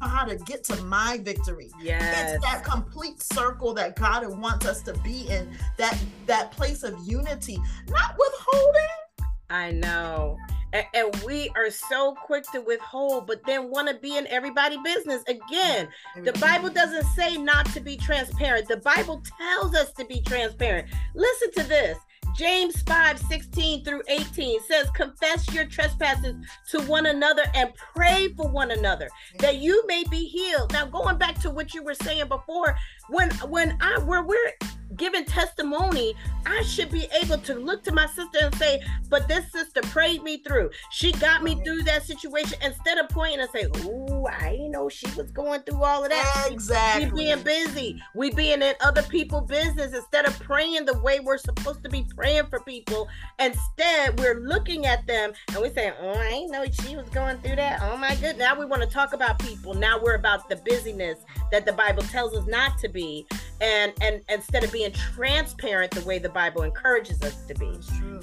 how 0.00 0.24
to 0.24 0.36
get 0.36 0.64
to 0.64 0.82
my 0.84 1.18
victory. 1.22 1.70
Yes. 1.80 2.34
It's 2.34 2.44
that 2.44 2.64
complete 2.64 3.22
circle 3.22 3.74
that 3.74 3.96
God 3.96 4.26
wants 4.38 4.66
us 4.66 4.82
to 4.82 4.92
be 4.98 5.28
in, 5.28 5.48
that 5.76 5.98
that 6.26 6.52
place 6.52 6.82
of 6.82 6.94
unity, 7.06 7.58
not 7.88 8.16
withholding. 8.18 9.28
I 9.50 9.70
know. 9.72 10.38
And, 10.72 10.84
and 10.94 11.16
we 11.24 11.50
are 11.56 11.70
so 11.70 12.14
quick 12.14 12.44
to 12.52 12.60
withhold, 12.60 13.26
but 13.26 13.40
then 13.46 13.70
want 13.70 13.88
to 13.88 13.94
be 13.94 14.16
in 14.18 14.26
everybody' 14.26 14.76
business. 14.84 15.22
Again, 15.22 15.86
mm-hmm. 15.86 16.24
the 16.24 16.32
Bible 16.34 16.68
doesn't 16.68 17.06
say 17.14 17.36
not 17.36 17.66
to 17.72 17.80
be 17.80 17.96
transparent. 17.96 18.68
The 18.68 18.76
Bible 18.76 19.22
tells 19.40 19.74
us 19.74 19.92
to 19.92 20.04
be 20.04 20.20
transparent. 20.20 20.88
Listen 21.14 21.52
to 21.52 21.62
this. 21.64 21.98
James 22.36 22.82
5 22.82 23.18
16 23.18 23.84
through 23.84 24.02
18 24.08 24.60
says, 24.62 24.90
Confess 24.90 25.52
your 25.52 25.66
trespasses 25.66 26.34
to 26.70 26.80
one 26.82 27.06
another 27.06 27.42
and 27.54 27.72
pray 27.74 28.28
for 28.36 28.48
one 28.48 28.70
another 28.70 29.08
that 29.38 29.56
you 29.56 29.84
may 29.86 30.04
be 30.10 30.24
healed. 30.24 30.72
Now, 30.72 30.86
going 30.86 31.18
back 31.18 31.38
to 31.40 31.50
what 31.50 31.74
you 31.74 31.82
were 31.82 31.94
saying 31.94 32.28
before, 32.28 32.76
when 33.08 33.30
when 33.48 33.76
I 33.80 33.98
where 33.98 34.22
we're 34.22 34.52
giving 34.96 35.24
testimony, 35.24 36.14
I 36.46 36.62
should 36.62 36.90
be 36.90 37.08
able 37.22 37.38
to 37.38 37.54
look 37.54 37.84
to 37.84 37.92
my 37.92 38.06
sister 38.06 38.38
and 38.40 38.54
say, 38.56 38.82
but 39.08 39.28
this 39.28 39.50
sister 39.52 39.80
prayed 39.82 40.22
me 40.22 40.38
through. 40.38 40.70
She 40.90 41.12
got 41.12 41.42
me 41.42 41.62
through 41.64 41.82
that 41.84 42.04
situation 42.04 42.58
instead 42.62 42.98
of 42.98 43.08
pointing 43.08 43.40
and 43.40 43.50
say, 43.50 43.64
"Ooh, 43.84 44.17
I 44.26 44.52
didn't 44.52 44.70
know 44.72 44.88
she 44.88 45.06
was 45.16 45.30
going 45.30 45.60
through 45.62 45.82
all 45.82 46.04
of 46.04 46.10
that." 46.10 46.48
Exactly. 46.50 47.10
We 47.10 47.24
being 47.24 47.42
busy. 47.42 48.02
We 48.14 48.30
being 48.30 48.62
in 48.62 48.74
other 48.80 49.02
people's 49.02 49.48
business 49.48 49.94
instead 49.94 50.26
of 50.26 50.38
praying 50.40 50.86
the 50.86 50.98
way 50.98 51.20
we're 51.20 51.38
supposed 51.38 51.82
to 51.84 51.88
be 51.88 52.06
praying 52.16 52.46
for 52.46 52.60
people. 52.60 53.08
Instead, 53.38 54.18
we're 54.18 54.40
looking 54.40 54.86
at 54.86 55.06
them 55.06 55.32
and 55.48 55.62
we 55.62 55.70
say, 55.70 55.92
"Oh, 56.00 56.14
I 56.14 56.30
didn't 56.30 56.50
know 56.50 56.64
she 56.64 56.96
was 56.96 57.08
going 57.10 57.38
through 57.38 57.56
that." 57.56 57.80
Oh 57.82 57.96
my 57.96 58.14
goodness. 58.14 58.38
Now 58.38 58.58
we 58.58 58.64
want 58.64 58.82
to 58.82 58.88
talk 58.88 59.12
about 59.12 59.38
people. 59.38 59.74
Now 59.74 59.98
we're 60.00 60.14
about 60.14 60.48
the 60.48 60.56
busyness 60.56 61.18
that 61.50 61.66
the 61.66 61.72
Bible 61.72 62.02
tells 62.04 62.34
us 62.34 62.46
not 62.46 62.78
to 62.78 62.88
be, 62.88 63.26
and 63.60 63.92
and 64.00 64.22
instead 64.28 64.64
of 64.64 64.72
being 64.72 64.92
transparent 64.92 65.92
the 65.92 66.02
way 66.02 66.18
the 66.18 66.28
Bible 66.28 66.62
encourages 66.62 67.22
us 67.22 67.36
to 67.46 67.54
be. 67.54 67.78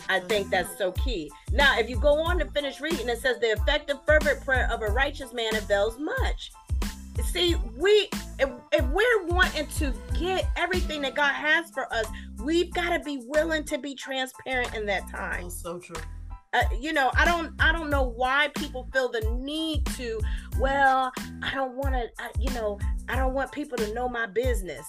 I 0.09 0.19
think 0.19 0.49
that's 0.49 0.77
so 0.77 0.91
key. 0.93 1.31
Now, 1.51 1.77
if 1.77 1.89
you 1.89 1.97
go 1.97 2.19
on 2.19 2.39
to 2.39 2.45
finish 2.45 2.81
reading, 2.81 3.07
it 3.09 3.19
says 3.19 3.39
the 3.39 3.51
effective 3.51 3.97
fervent 4.05 4.43
prayer 4.43 4.67
of 4.71 4.81
a 4.81 4.87
righteous 4.87 5.33
man 5.33 5.55
avails 5.55 5.84
much. 5.99 6.51
See, 7.31 7.55
we 7.77 8.09
if, 8.39 8.49
if 8.73 8.85
we're 8.87 9.25
wanting 9.25 9.67
to 9.67 9.93
get 10.19 10.49
everything 10.57 11.01
that 11.03 11.15
God 11.15 11.33
has 11.33 11.71
for 11.71 11.91
us, 11.93 12.05
we've 12.43 12.73
got 12.73 12.89
to 12.89 12.99
be 12.99 13.23
willing 13.25 13.63
to 13.65 13.77
be 13.77 13.95
transparent 13.95 14.73
in 14.75 14.85
that 14.87 15.09
time. 15.09 15.43
That's 15.43 15.61
so 15.61 15.79
true. 15.79 16.01
Uh, 16.53 16.63
you 16.79 16.93
know, 16.93 17.11
I 17.15 17.25
don't 17.25 17.53
I 17.59 17.71
don't 17.71 17.89
know 17.89 18.03
why 18.03 18.49
people 18.55 18.87
feel 18.93 19.09
the 19.09 19.21
need 19.39 19.85
to. 19.97 20.19
Well, 20.59 21.11
I 21.43 21.53
don't 21.53 21.75
want 21.75 21.95
to. 21.95 22.09
You 22.39 22.49
know, 22.51 22.79
I 23.09 23.15
don't 23.15 23.33
want 23.33 23.51
people 23.51 23.77
to 23.77 23.93
know 23.93 24.07
my 24.07 24.25
business. 24.25 24.85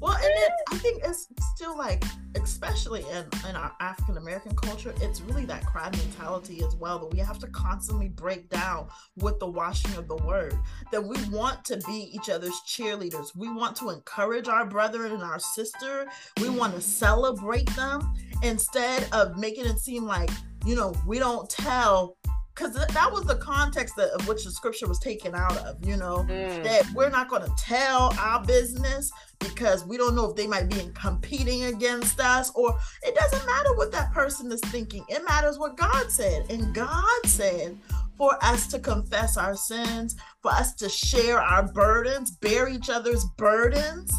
Well, 0.00 0.14
and 0.14 0.32
I 0.70 0.76
think 0.76 1.02
it's 1.04 1.26
still 1.54 1.76
like, 1.76 2.04
especially 2.36 3.04
in, 3.10 3.26
in 3.48 3.56
our 3.56 3.72
African 3.80 4.16
American 4.16 4.54
culture, 4.54 4.94
it's 5.00 5.20
really 5.22 5.44
that 5.46 5.66
cry 5.66 5.90
mentality 5.90 6.62
as 6.64 6.76
well 6.76 7.00
that 7.00 7.12
we 7.12 7.18
have 7.18 7.38
to 7.40 7.48
constantly 7.48 8.08
break 8.08 8.48
down 8.48 8.86
with 9.16 9.40
the 9.40 9.46
washing 9.46 9.96
of 9.96 10.06
the 10.06 10.16
word. 10.16 10.56
That 10.92 11.02
we 11.02 11.16
want 11.30 11.64
to 11.66 11.78
be 11.78 12.10
each 12.14 12.30
other's 12.30 12.60
cheerleaders. 12.66 13.34
We 13.36 13.52
want 13.52 13.74
to 13.76 13.90
encourage 13.90 14.46
our 14.46 14.64
brother 14.64 15.06
and 15.06 15.22
our 15.22 15.40
sister. 15.40 16.06
We 16.40 16.48
want 16.48 16.74
to 16.74 16.80
celebrate 16.80 17.68
them 17.74 18.14
instead 18.44 19.08
of 19.12 19.36
making 19.36 19.66
it 19.66 19.80
seem 19.80 20.04
like, 20.04 20.30
you 20.64 20.76
know, 20.76 20.94
we 21.06 21.18
don't 21.18 21.50
tell 21.50 22.17
because 22.58 22.74
that 22.74 23.12
was 23.12 23.24
the 23.24 23.36
context 23.36 23.98
of 23.98 24.26
which 24.26 24.44
the 24.44 24.50
scripture 24.50 24.88
was 24.88 24.98
taken 24.98 25.34
out 25.34 25.56
of 25.58 25.84
you 25.86 25.96
know 25.96 26.26
mm. 26.28 26.64
that 26.64 26.84
we're 26.94 27.10
not 27.10 27.28
going 27.28 27.42
to 27.42 27.52
tell 27.56 28.12
our 28.18 28.42
business 28.44 29.10
because 29.38 29.84
we 29.86 29.96
don't 29.96 30.14
know 30.14 30.30
if 30.30 30.36
they 30.36 30.46
might 30.46 30.68
be 30.68 30.90
competing 30.94 31.64
against 31.64 32.20
us 32.20 32.50
or 32.54 32.76
it 33.02 33.14
doesn't 33.14 33.46
matter 33.46 33.74
what 33.76 33.92
that 33.92 34.12
person 34.12 34.50
is 34.50 34.60
thinking 34.66 35.04
it 35.08 35.22
matters 35.24 35.58
what 35.58 35.76
god 35.76 36.10
said 36.10 36.44
and 36.50 36.74
god 36.74 37.26
said 37.26 37.78
for 38.16 38.36
us 38.42 38.66
to 38.66 38.78
confess 38.80 39.36
our 39.36 39.54
sins 39.54 40.16
for 40.42 40.50
us 40.50 40.74
to 40.74 40.88
share 40.88 41.40
our 41.40 41.62
burdens 41.72 42.32
bear 42.32 42.68
each 42.68 42.90
other's 42.90 43.24
burdens 43.36 44.12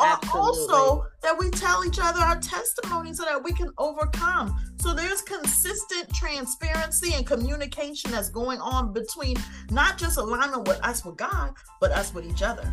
Absolutely. 0.00 0.40
also 0.40 1.04
that 1.22 1.38
we 1.38 1.50
tell 1.50 1.84
each 1.84 1.98
other 2.00 2.20
our 2.20 2.38
testimony 2.40 3.12
so 3.14 3.24
that 3.24 3.42
we 3.42 3.52
can 3.52 3.70
overcome 3.78 4.58
so 4.84 4.92
there's 4.92 5.22
consistent 5.22 6.12
transparency 6.12 7.14
and 7.14 7.26
communication 7.26 8.10
that's 8.10 8.28
going 8.28 8.60
on 8.60 8.92
between 8.92 9.34
not 9.70 9.96
just 9.96 10.18
alignment 10.18 10.68
with 10.68 10.78
us 10.84 11.06
with 11.06 11.16
god 11.16 11.54
but 11.80 11.90
us 11.90 12.12
with 12.12 12.26
each 12.26 12.42
other 12.42 12.70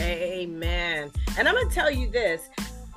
Amen. 0.00 1.10
And 1.38 1.48
I'm 1.48 1.54
going 1.54 1.68
to 1.68 1.74
tell 1.74 1.90
you 1.90 2.10
this. 2.10 2.42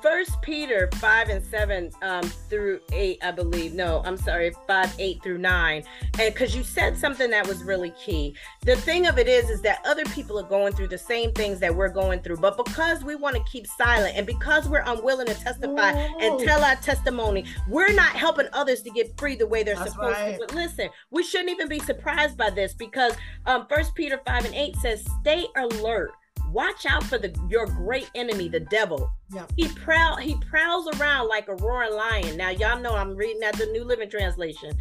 First 0.02 0.40
Peter 0.42 0.88
5 0.96 1.28
and 1.28 1.44
7 1.44 1.90
um, 2.02 2.22
through 2.48 2.80
8, 2.92 3.18
I 3.22 3.30
believe. 3.32 3.74
No, 3.74 4.02
I'm 4.04 4.16
sorry, 4.16 4.52
5, 4.66 4.94
8 4.98 5.22
through 5.22 5.38
9. 5.38 5.82
And 6.18 6.34
because 6.34 6.54
you 6.54 6.62
said 6.62 6.96
something 6.96 7.30
that 7.30 7.46
was 7.46 7.64
really 7.64 7.90
key. 7.90 8.34
The 8.62 8.76
thing 8.76 9.06
of 9.06 9.18
it 9.18 9.26
is, 9.26 9.50
is 9.50 9.60
that 9.62 9.80
other 9.84 10.04
people 10.06 10.38
are 10.38 10.48
going 10.48 10.72
through 10.72 10.88
the 10.88 10.98
same 10.98 11.32
things 11.32 11.58
that 11.60 11.74
we're 11.74 11.88
going 11.88 12.20
through. 12.20 12.36
But 12.36 12.56
because 12.56 13.02
we 13.02 13.16
want 13.16 13.36
to 13.36 13.42
keep 13.50 13.66
silent 13.66 14.16
and 14.16 14.26
because 14.26 14.68
we're 14.68 14.84
unwilling 14.86 15.26
to 15.26 15.34
testify 15.34 15.92
Whoa. 15.92 16.18
and 16.20 16.46
tell 16.46 16.62
our 16.62 16.76
testimony, 16.76 17.44
we're 17.68 17.92
not 17.92 18.10
helping 18.10 18.46
others 18.52 18.82
to 18.82 18.90
get 18.90 19.18
free 19.18 19.34
the 19.34 19.46
way 19.46 19.62
they're 19.62 19.74
That's 19.74 19.92
supposed 19.92 20.18
right. 20.18 20.38
to. 20.38 20.46
But 20.46 20.54
listen, 20.54 20.90
we 21.10 21.24
shouldn't 21.24 21.50
even 21.50 21.68
be 21.68 21.80
surprised 21.80 22.36
by 22.36 22.50
this 22.50 22.72
because 22.72 23.14
um, 23.46 23.66
First 23.68 23.94
Peter 23.94 24.20
5 24.24 24.44
and 24.44 24.54
8 24.54 24.76
says, 24.76 25.06
stay 25.20 25.46
alert 25.56 26.12
watch 26.52 26.86
out 26.86 27.04
for 27.04 27.18
the 27.18 27.34
your 27.48 27.66
great 27.66 28.10
enemy, 28.14 28.48
the 28.48 28.60
devil. 28.60 29.10
Yep. 29.32 29.52
He 29.56 29.68
prowl 29.68 30.16
he 30.16 30.36
prowls 30.50 30.88
around 30.98 31.28
like 31.28 31.48
a 31.48 31.54
roaring 31.56 31.94
lion. 31.94 32.36
Now 32.36 32.50
y'all 32.50 32.80
know 32.80 32.94
I'm 32.94 33.14
reading 33.14 33.42
at 33.42 33.56
the 33.56 33.66
New 33.66 33.84
Living 33.84 34.10
Translation. 34.10 34.72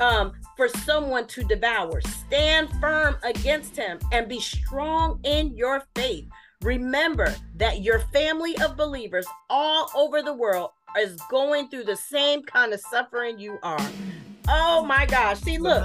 Um, 0.00 0.32
for 0.56 0.68
someone 0.68 1.26
to 1.26 1.42
devour. 1.42 2.00
Stand 2.02 2.68
firm 2.80 3.16
against 3.24 3.74
him 3.74 3.98
and 4.12 4.28
be 4.28 4.38
strong 4.38 5.18
in 5.24 5.56
your 5.56 5.82
faith. 5.96 6.28
Remember 6.62 7.34
that 7.56 7.82
your 7.82 8.00
family 8.12 8.56
of 8.58 8.76
believers 8.76 9.26
all 9.50 9.90
over 9.96 10.22
the 10.22 10.32
world 10.32 10.70
is 10.98 11.20
going 11.30 11.68
through 11.68 11.84
the 11.84 11.96
same 11.96 12.42
kind 12.42 12.72
of 12.72 12.80
suffering 12.90 13.38
you 13.38 13.58
are. 13.62 13.90
Oh 14.50 14.84
my 14.84 15.04
gosh. 15.06 15.40
See, 15.40 15.58
look, 15.58 15.82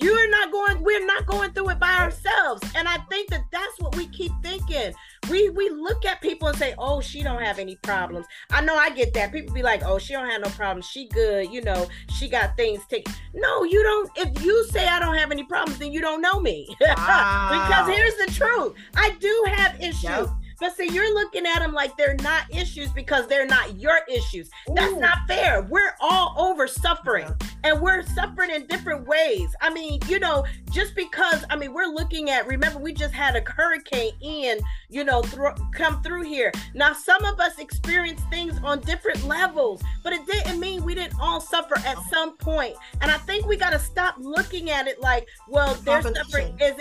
you're 0.00 0.30
not 0.30 0.50
going, 0.50 0.82
we're 0.82 1.06
not 1.06 1.26
going 1.26 1.52
through 1.52 1.70
it 1.70 1.78
by 1.78 1.94
ourselves. 1.94 2.62
And 2.74 2.88
I 2.88 2.98
think 3.08 3.30
that 3.30 3.44
that's 3.52 3.78
what 3.78 3.96
we 3.96 4.08
keep 4.08 4.32
thinking. 4.42 4.92
We 5.30 5.50
we 5.50 5.70
look 5.70 6.04
at 6.04 6.20
people 6.20 6.48
and 6.48 6.56
say, 6.58 6.74
oh, 6.78 7.00
she 7.00 7.22
don't 7.22 7.40
have 7.40 7.58
any 7.58 7.76
problems. 7.76 8.26
I 8.50 8.62
know 8.62 8.74
I 8.74 8.90
get 8.90 9.14
that. 9.14 9.32
People 9.32 9.54
be 9.54 9.62
like, 9.62 9.82
oh, 9.84 9.98
she 9.98 10.12
don't 10.12 10.28
have 10.28 10.42
no 10.42 10.50
problems. 10.50 10.86
She 10.86 11.08
good. 11.08 11.52
You 11.52 11.62
know, 11.62 11.86
she 12.08 12.28
got 12.28 12.56
things 12.56 12.84
taken. 12.86 13.14
No, 13.34 13.62
you 13.62 13.82
don't. 13.82 14.10
If 14.16 14.42
you 14.44 14.64
say 14.66 14.88
I 14.88 14.98
don't 14.98 15.16
have 15.16 15.30
any 15.30 15.44
problems, 15.44 15.78
then 15.78 15.92
you 15.92 16.00
don't 16.00 16.20
know 16.20 16.40
me. 16.40 16.76
Wow. 17.00 17.50
because 17.52 17.96
here's 17.96 18.16
the 18.16 18.32
truth. 18.32 18.74
I 18.96 19.10
do 19.20 19.44
have 19.46 19.80
issues. 19.80 20.02
Yep. 20.02 20.28
But 20.60 20.76
see, 20.76 20.88
you're 20.92 21.12
looking 21.14 21.46
at 21.46 21.60
them 21.60 21.72
like 21.72 21.96
they're 21.96 22.16
not 22.16 22.44
issues 22.54 22.90
because 22.90 23.26
they're 23.26 23.46
not 23.46 23.80
your 23.80 24.00
issues. 24.08 24.50
Ooh. 24.68 24.74
That's 24.74 24.94
not 24.96 25.18
fair. 25.26 25.62
We're 25.62 25.94
all 26.00 26.34
over 26.36 26.66
suffering 26.66 27.26
yeah. 27.26 27.49
And 27.64 27.80
we're 27.80 28.02
suffering 28.02 28.50
in 28.50 28.66
different 28.66 29.06
ways. 29.06 29.54
I 29.60 29.72
mean, 29.72 30.00
you 30.08 30.18
know, 30.18 30.44
just 30.70 30.94
because, 30.94 31.44
I 31.50 31.56
mean, 31.56 31.72
we're 31.72 31.86
looking 31.86 32.30
at, 32.30 32.46
remember, 32.46 32.78
we 32.78 32.92
just 32.92 33.14
had 33.14 33.36
a 33.36 33.42
hurricane 33.50 34.12
in, 34.20 34.60
you 34.88 35.04
know, 35.04 35.22
th- 35.22 35.56
come 35.72 36.02
through 36.02 36.22
here. 36.22 36.52
Now, 36.74 36.92
some 36.92 37.24
of 37.24 37.40
us 37.40 37.58
experience 37.58 38.20
things 38.30 38.58
on 38.62 38.80
different 38.80 39.24
levels, 39.24 39.82
but 40.02 40.12
it 40.12 40.26
didn't 40.26 40.60
mean 40.60 40.84
we 40.84 40.94
didn't 40.94 41.18
all 41.20 41.40
suffer 41.40 41.78
at 41.78 41.98
some 42.10 42.36
point. 42.36 42.74
And 43.00 43.10
I 43.10 43.18
think 43.18 43.46
we 43.46 43.56
got 43.56 43.70
to 43.70 43.78
stop 43.78 44.16
looking 44.18 44.70
at 44.70 44.86
it 44.86 45.00
like, 45.00 45.28
well, 45.48 45.74
their 45.74 46.02
suffering 46.02 46.56
is, 46.60 46.74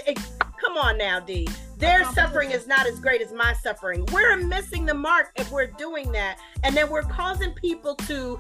come 0.60 0.78
on 0.78 0.98
now, 0.98 1.20
D 1.20 1.48
their 1.80 2.04
suffering 2.12 2.52
is 2.52 2.68
not 2.68 2.86
as 2.86 3.00
great 3.00 3.22
as 3.22 3.32
my 3.32 3.54
suffering. 3.54 4.06
We're 4.12 4.36
missing 4.36 4.86
the 4.86 4.94
mark 4.94 5.32
if 5.38 5.50
we're 5.50 5.68
doing 5.68 6.12
that. 6.12 6.38
And 6.64 6.76
then 6.76 6.90
we're 6.90 7.04
causing 7.04 7.54
people 7.54 7.96
to, 7.96 8.38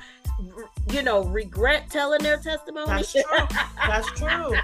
you 0.91 1.03
know, 1.03 1.23
regret 1.25 1.89
telling 1.89 2.21
their 2.21 2.37
testimony. 2.37 2.87
That's 2.87 3.11
true. 3.11 3.23
That's 3.87 4.11
true. 4.11 4.55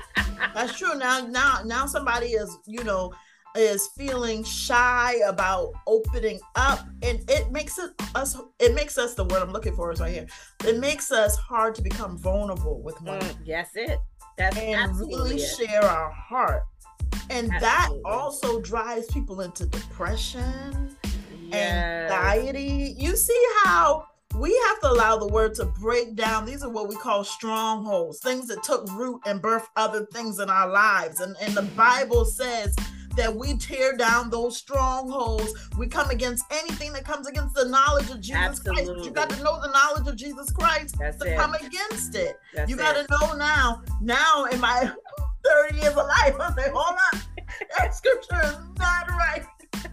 That's 0.53 0.77
true. 0.77 0.97
Now, 0.97 1.25
now, 1.27 1.59
now 1.65 1.85
somebody 1.85 2.27
is, 2.27 2.57
you 2.65 2.83
know, 2.83 3.13
is 3.55 3.87
feeling 3.97 4.43
shy 4.43 5.15
about 5.25 5.71
opening 5.87 6.39
up 6.55 6.85
and 7.01 7.23
it 7.29 7.49
makes 7.53 7.79
it 7.79 7.91
us 8.13 8.35
it 8.59 8.75
makes 8.75 8.97
us 8.97 9.13
the 9.13 9.23
word 9.23 9.41
i'm 9.41 9.53
looking 9.53 9.73
for 9.73 9.93
is 9.93 10.01
right 10.01 10.11
here 10.11 10.27
it 10.65 10.77
makes 10.77 11.09
us 11.09 11.37
hard 11.37 11.73
to 11.73 11.81
become 11.81 12.17
vulnerable 12.17 12.81
with 12.81 13.01
one 13.01 13.17
mm, 13.21 13.35
yes 13.45 13.69
it 13.75 13.97
that's 14.37 14.57
and 14.57 14.99
really 14.99 15.37
it. 15.37 15.55
share 15.57 15.85
our 15.85 16.11
heart 16.11 16.63
and 17.29 17.51
Absolutely. 17.51 17.59
that 17.59 17.89
also 18.05 18.61
drives 18.61 19.07
people 19.07 19.41
into 19.41 19.65
depression, 19.65 20.95
yes. 21.47 22.11
anxiety. 22.11 22.95
You 22.97 23.15
see 23.15 23.45
how 23.63 24.05
we 24.35 24.55
have 24.67 24.79
to 24.81 24.91
allow 24.91 25.17
the 25.17 25.27
word 25.27 25.55
to 25.55 25.65
break 25.65 26.15
down. 26.15 26.45
These 26.45 26.63
are 26.63 26.69
what 26.69 26.89
we 26.89 26.95
call 26.95 27.23
strongholds, 27.23 28.19
things 28.19 28.47
that 28.47 28.63
took 28.63 28.89
root 28.91 29.21
and 29.25 29.41
birth 29.41 29.67
other 29.75 30.05
things 30.07 30.39
in 30.39 30.49
our 30.49 30.67
lives. 30.67 31.21
And, 31.21 31.35
and 31.41 31.53
the 31.53 31.63
Bible 31.63 32.25
says 32.25 32.75
that 33.15 33.33
we 33.33 33.57
tear 33.57 33.95
down 33.95 34.29
those 34.29 34.57
strongholds. 34.57 35.53
We 35.77 35.87
come 35.87 36.09
against 36.09 36.43
anything 36.51 36.91
that 36.93 37.05
comes 37.05 37.27
against 37.27 37.55
the 37.55 37.65
knowledge 37.65 38.09
of 38.09 38.19
Jesus 38.19 38.35
Absolutely. 38.35 38.85
Christ. 38.85 39.05
You 39.05 39.11
got 39.11 39.29
to 39.29 39.43
know 39.43 39.61
the 39.61 39.71
knowledge 39.71 40.07
of 40.07 40.15
Jesus 40.17 40.51
Christ 40.51 40.95
That's 40.99 41.17
to 41.17 41.33
it. 41.33 41.37
come 41.37 41.53
against 41.53 42.15
it. 42.15 42.37
That's 42.53 42.69
you 42.69 42.75
got 42.75 42.93
to 42.93 43.07
know 43.09 43.35
now. 43.37 43.83
Now, 44.01 44.45
in 44.45 44.59
my 44.59 44.91
30 45.45 45.77
years 45.77 45.95
of 45.95 46.07
life. 46.07 46.35
I 46.39 46.53
say, 46.55 46.69
hold 46.73 46.97
on, 47.13 47.21
that 47.77 47.93
scripture 47.95 48.41
is 48.43 48.57
not 48.77 49.09
right. 49.09 49.45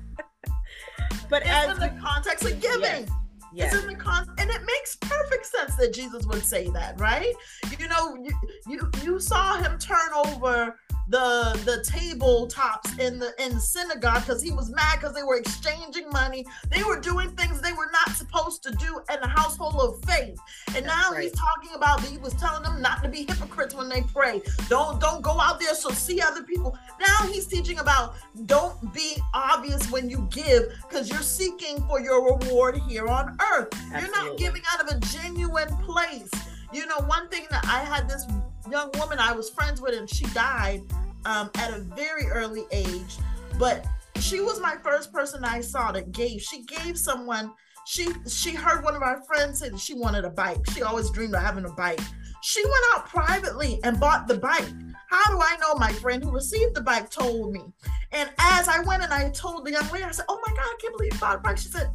But 1.31 1.43
it's 1.43 1.51
as 1.51 1.79
in 1.79 1.81
the 1.81 2.01
context 2.03 2.45
of 2.45 2.61
giving. 2.61 2.83
Yes. 2.83 3.11
Yes. 3.55 3.75
In 3.75 3.87
the 3.87 4.27
and 4.39 4.51
it 4.51 4.63
makes 4.65 4.97
perfect 4.97 5.47
sense 5.47 5.77
that 5.77 5.93
Jesus 5.93 6.25
would 6.27 6.45
say 6.45 6.69
that, 6.71 6.99
right? 6.99 7.35
You 7.79 7.89
know, 7.89 8.17
you 8.17 8.33
you, 8.67 8.91
you 9.05 9.21
saw 9.21 9.57
him 9.57 9.79
turn 9.79 10.13
over 10.27 10.79
the 11.09 11.59
the 11.65 11.85
tabletops 11.89 12.99
in 12.99 13.19
the 13.19 13.33
in 13.43 13.55
the 13.55 13.61
synagogue 13.61 14.23
because 14.25 14.43
he 14.43 14.53
was 14.53 14.71
mad 14.71 14.99
because 15.01 15.15
they 15.15 15.23
were 15.23 15.37
exchanging 15.37 16.09
money. 16.11 16.47
They 16.71 16.83
were 16.83 17.01
doing 17.01 17.31
things 17.31 17.61
they 17.61 17.73
were 17.73 17.91
not 17.93 18.15
supposed 18.17 18.63
to 18.65 18.71
do 18.73 19.01
in 19.13 19.21
the 19.21 19.27
household 19.27 19.75
of 19.77 20.05
faith. 20.09 20.39
And 20.77 20.87
now 20.87 21.11
right. 21.11 21.25
he's 21.25 21.33
talking 21.33 21.75
about 21.75 22.01
he 22.03 22.19
was 22.19 22.35
telling 22.35 22.63
them 22.63 22.81
not 22.81 23.03
to 23.03 23.09
be 23.09 23.25
hypocrites 23.25 23.75
when 23.75 23.89
they 23.89 24.03
pray. 24.03 24.43
Don't 24.69 25.01
don't 25.01 25.23
go 25.23 25.41
out 25.41 25.59
there 25.61 25.75
so 25.75 25.91
see 25.91 26.21
other 26.21 26.43
people. 26.43 26.77
Now 27.01 27.27
he's 27.27 27.47
teaching 27.47 27.79
about 27.79 28.15
don't 28.47 28.93
be 28.95 29.17
obvious 29.35 29.91
when 29.91 30.09
you 30.09 30.27
give 30.31 30.73
because 30.89 31.09
you're 31.09 31.21
seeking 31.21 31.83
for 31.89 32.01
your 32.01 32.37
reward 32.37 32.77
here 32.89 33.09
on 33.09 33.37
earth. 33.55 33.69
Absolutely. 33.73 34.01
You're 34.01 34.29
not 34.29 34.37
giving 34.39 34.63
out 34.73 34.81
of 34.81 34.97
a 34.97 35.01
genuine 35.07 35.77
place. 35.79 36.31
You 36.73 36.87
know, 36.87 37.01
one 37.01 37.29
thing 37.29 37.47
that 37.51 37.65
I 37.67 37.81
had 37.81 38.09
this 38.09 38.27
young 38.71 38.91
woman 38.99 39.19
I 39.19 39.33
was 39.33 39.51
friends 39.51 39.81
with, 39.81 39.95
and 39.97 40.09
she 40.09 40.25
died 40.27 40.83
um, 41.25 41.51
at 41.57 41.73
a 41.73 41.81
very 41.81 42.27
early 42.27 42.65
age. 42.71 43.17
But 43.59 43.87
she 44.21 44.41
was 44.41 44.61
my 44.61 44.77
first 44.83 45.13
person 45.13 45.45
I 45.45 45.61
saw 45.61 45.93
that 45.93 46.13
gave. 46.13 46.41
She 46.43 46.65
gave 46.65 46.99
someone. 46.99 47.53
She 47.85 48.09
she 48.29 48.55
heard 48.55 48.85
one 48.85 48.95
of 48.95 49.03
our 49.03 49.23
friends 49.23 49.59
say 49.59 49.71
that 49.71 49.81
she 49.81 49.95
wanted 49.95 50.25
a 50.25 50.31
bike. 50.31 50.69
She 50.71 50.83
always 50.83 51.11
dreamed 51.11 51.35
of 51.35 51.43
having 51.43 51.65
a 51.65 51.73
bike. 51.73 52.01
She 52.43 52.65
went 52.65 52.85
out 52.95 53.07
privately 53.07 53.81
and 53.85 53.99
bought 54.01 54.27
the 54.27 54.37
bike. 54.37 54.69
How 55.09 55.25
do 55.31 55.41
I 55.41 55.57
know? 55.61 55.75
My 55.75 55.93
friend 55.93 56.23
who 56.23 56.31
received 56.31 56.75
the 56.75 56.81
bike 56.81 57.11
told 57.11 57.53
me. 57.53 57.61
And 58.13 58.31
as 58.39 58.69
I 58.69 58.81
went 58.81 59.03
and 59.03 59.13
I 59.13 59.31
told 59.31 59.65
the 59.65 59.73
young 59.73 59.89
lady, 59.91 60.05
I 60.05 60.11
said, 60.11 60.25
"Oh 60.29 60.41
my 60.47 60.55
God, 60.55 60.65
I 60.65 60.77
can't 60.81 60.97
believe 60.97 61.13
you 61.13 61.21
bought 61.21 61.37
a 61.37 61.39
bike." 61.41 61.59
She 61.59 61.69
said, 61.69 61.91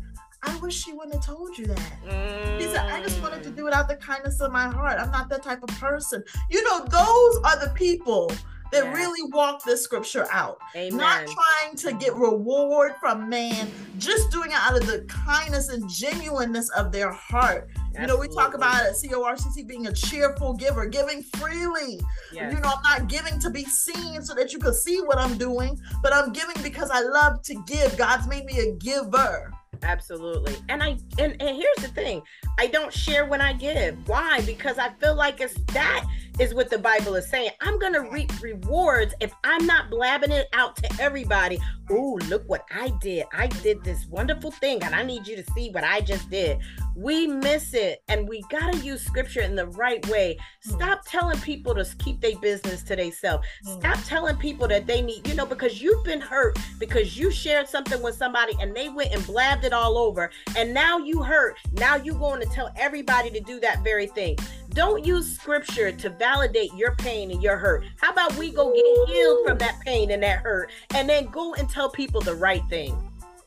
I 0.48 0.58
wish 0.58 0.84
she 0.84 0.94
wouldn't 0.94 1.16
have 1.16 1.26
told 1.26 1.58
you 1.58 1.66
that. 1.68 1.94
Mm. 2.08 2.60
He 2.60 2.66
said, 2.66 2.86
I 2.86 3.02
just 3.02 3.22
wanted 3.22 3.44
to 3.44 3.50
do 3.50 3.68
it 3.68 3.74
out 3.74 3.84
of 3.84 3.88
the 3.90 3.96
kindness 3.96 4.40
of 4.42 4.52
my 4.52 4.68
heart. 4.68 5.00
I'm 5.00 5.12
not 5.12 5.30
that 5.30 5.44
type 5.44 5.62
of 5.64 5.70
person. 5.80 6.24
You 6.50 6.64
know, 6.64 6.86
those 6.86 7.42
are 7.44 7.60
the 7.66 7.72
people 7.76 8.32
that 8.72 8.84
yeah. 8.84 8.94
really 8.94 9.30
walk 9.32 9.64
this 9.64 9.84
scripture 9.84 10.28
out. 10.32 10.60
Amen. 10.76 10.98
Not 10.98 11.26
trying 11.26 11.76
to 11.78 11.94
get 11.94 12.16
reward 12.16 12.94
from 13.00 13.30
man, 13.30 13.70
just 13.98 14.32
doing 14.32 14.52
it 14.52 14.58
out 14.58 14.78
of 14.78 14.86
the 14.88 15.06
kindness 15.08 15.70
and 15.70 15.90
genuineness 15.90 16.70
of 16.72 16.92
their 16.92 17.12
heart. 17.12 17.70
Absolutely. 17.72 18.02
You 18.02 18.08
know, 18.08 18.18
we 18.18 18.28
talk 18.28 18.54
about 18.54 18.84
it 18.84 18.90
at 18.90 18.96
CORCC 18.96 19.68
being 19.68 19.88
a 19.88 19.94
cheerful 19.94 20.54
giver, 20.54 20.86
giving 20.86 21.24
freely. 21.24 22.00
Yes. 22.34 22.54
You 22.54 22.60
know, 22.60 22.74
I'm 22.76 22.84
not 22.84 23.10
giving 23.10 23.40
to 23.40 23.50
be 23.50 23.64
seen 23.64 24.22
so 24.22 24.36
that 24.36 24.54
you 24.54 24.60
can 24.60 24.74
see 24.74 25.00
what 25.02 25.18
I'm 25.18 25.38
doing, 25.38 25.80
but 26.04 26.14
I'm 26.14 26.32
giving 26.34 26.62
because 26.62 26.90
I 26.92 27.02
love 27.02 27.42
to 27.44 27.56
give. 27.66 27.98
God's 27.98 28.28
made 28.28 28.46
me 28.46 28.60
a 28.60 28.74
giver. 28.74 29.54
Absolutely. 29.84 30.56
And 30.70 30.82
I 30.82 30.98
and, 31.18 31.42
and 31.42 31.56
here's 31.56 31.78
the 31.82 31.90
thing. 31.90 32.22
I 32.58 32.68
don't 32.68 32.94
share 32.94 33.26
when 33.26 33.42
I 33.42 33.54
give. 33.54 34.08
Why? 34.08 34.42
Because 34.42 34.78
I 34.78 34.90
feel 35.00 35.16
like 35.16 35.42
it's 35.42 35.56
that 35.74 36.06
is 36.40 36.54
what 36.54 36.70
the 36.70 36.78
Bible 36.78 37.16
is 37.16 37.30
saying. 37.30 37.52
I'm 37.62 37.80
going 37.80 37.94
to 37.94 38.02
reap 38.02 38.32
rewards 38.42 39.14
if 39.20 39.34
I'm 39.44 39.66
not 39.66 39.90
blabbing 39.90 40.32
it 40.32 40.48
out 40.54 40.76
to 40.78 41.02
everybody. 41.02 41.60
Oh, 41.90 42.20
look 42.28 42.48
what 42.48 42.66
I 42.72 42.90
did. 43.02 43.26
I 43.34 43.48
did 43.48 43.84
this 43.84 44.06
wonderful 44.08 44.52
thing, 44.52 44.84
and 44.84 44.94
I 44.94 45.04
need 45.04 45.26
you 45.28 45.36
to 45.38 45.52
see 45.54 45.70
what 45.72 45.84
I 45.84 46.02
just 46.02 46.30
did. 46.30 46.60
We 46.96 47.28
miss 47.28 47.74
it, 47.74 48.04
and 48.08 48.28
we 48.28 48.44
got 48.50 48.74
to 48.74 48.80
use 48.80 49.04
scripture 49.04 49.42
in 49.42 49.56
the 49.56 49.68
right 49.68 50.06
way. 50.10 50.38
Hmm. 50.66 50.72
Stop 50.72 51.02
telling 51.06 51.40
people 51.40 51.74
to 51.76 51.86
keep 52.00 52.22
their 52.22 52.38
business 52.38 52.84
to 52.84 52.96
themselves. 52.96 53.48
Hmm. 53.66 53.80
Stop 53.80 54.04
telling 54.04 54.36
people 54.38 54.68
that 54.68 54.86
they 54.86 55.02
need, 55.02 55.28
you 55.28 55.36
know, 55.36 55.46
because 55.46 55.82
you've 55.82 56.04
been 56.04 56.22
hurt 56.22 56.58
because 56.78 57.18
you 57.18 57.32
shared 57.32 57.68
something 57.68 58.02
with 58.02 58.16
somebody 58.16 58.54
and 58.60 58.76
they 58.76 58.90
went 58.90 59.14
and 59.14 59.26
blabbed 59.26 59.64
it 59.64 59.74
all 59.74 59.98
over, 59.98 60.30
and 60.56 60.74
now 60.74 60.98
you 60.98 61.24
hurt. 61.24 61.58
Now 61.74 61.96
you're 61.96 62.16
going 62.16 62.42
to 62.42 62.48
tell 62.48 62.72
everybody 62.76 63.32
to 63.32 63.40
do 63.40 63.60
that 63.62 63.84
very 63.84 64.08
thing. 64.08 64.38
Don't 64.78 65.04
use 65.04 65.28
scripture 65.34 65.92
to 65.92 66.10
validate 66.12 66.72
your 66.76 66.94
pain 66.98 67.32
and 67.32 67.42
your 67.42 67.58
hurt. 67.58 67.84
How 68.00 68.12
about 68.12 68.36
we 68.36 68.52
go 68.52 68.72
get 68.72 69.10
healed 69.10 69.48
from 69.48 69.58
that 69.58 69.80
pain 69.84 70.12
and 70.12 70.22
that 70.22 70.42
hurt 70.42 70.70
and 70.94 71.10
then 71.10 71.26
go 71.32 71.56
and 71.56 71.68
tell 71.68 71.90
people 71.90 72.22
the 72.22 72.36
right 72.36 72.62
thing? 72.70 72.96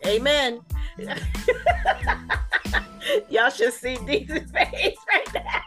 Amen. 0.04 0.60
Y'all 3.28 3.50
should 3.50 3.72
see 3.72 3.94
Dee's 4.04 4.26
face 4.52 4.96
right 5.08 5.32
now. 5.32 5.62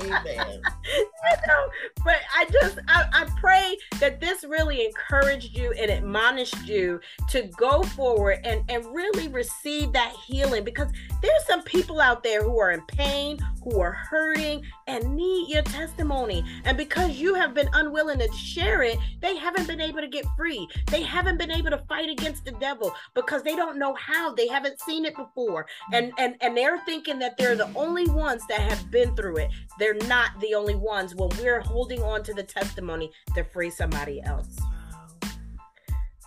Amen. 0.00 0.62
you 0.84 1.36
know, 1.46 1.68
but 2.04 2.16
I 2.34 2.46
just 2.50 2.78
I, 2.88 3.04
I 3.12 3.28
pray 3.38 3.76
that 4.00 4.20
this 4.20 4.44
really 4.44 4.84
encouraged 4.84 5.56
you 5.56 5.72
and 5.72 5.90
admonished 5.90 6.64
you 6.64 7.00
to 7.30 7.42
go 7.58 7.82
forward 7.82 8.38
and 8.44 8.64
and 8.68 8.84
really 8.94 9.28
receive 9.28 9.92
that 9.92 10.14
healing 10.26 10.64
because 10.64 10.90
there's 11.22 11.46
some 11.46 11.62
people 11.62 12.00
out 12.00 12.22
there 12.22 12.42
who 12.42 12.58
are 12.58 12.72
in 12.72 12.82
pain, 12.82 13.38
who 13.62 13.80
are 13.80 13.92
hurting 13.92 14.62
and 14.86 15.16
need 15.16 15.48
your 15.48 15.62
testimony. 15.62 16.44
And 16.64 16.76
because 16.76 17.12
you 17.12 17.34
have 17.34 17.54
been 17.54 17.68
unwilling 17.72 18.18
to 18.18 18.30
share 18.32 18.82
it, 18.82 18.98
they 19.20 19.36
haven't 19.36 19.66
been 19.66 19.80
able 19.80 20.00
to 20.00 20.08
get 20.08 20.26
free. 20.36 20.68
They 20.90 21.02
haven't 21.02 21.38
been 21.38 21.50
able 21.50 21.70
to 21.70 21.78
fight 21.88 22.08
against 22.10 22.44
the 22.44 22.52
devil 22.52 22.94
because 23.14 23.42
they 23.42 23.56
don't 23.56 23.78
know 23.78 23.94
how. 23.94 24.34
They 24.34 24.48
haven't 24.48 24.80
seen 24.80 25.04
it 25.04 25.16
before. 25.16 25.66
Mm. 25.92 25.98
And 25.98 26.12
and 26.18 26.36
and 26.40 26.56
they're 26.56 26.80
thinking 26.84 27.18
that 27.20 27.36
they're 27.36 27.56
the 27.56 27.72
only 27.74 28.08
ones 28.08 28.42
that 28.48 28.60
have 28.60 28.90
been 28.90 29.14
through 29.16 29.38
it. 29.38 29.50
They're 29.78 29.94
not 29.94 30.30
the 30.40 30.54
only 30.54 30.74
ones 30.74 31.14
when 31.14 31.30
we're 31.40 31.60
holding 31.60 32.02
on 32.02 32.22
to 32.24 32.34
the 32.34 32.42
testimony 32.42 33.10
to 33.34 33.44
free 33.44 33.70
somebody 33.70 34.22
else. 34.22 34.56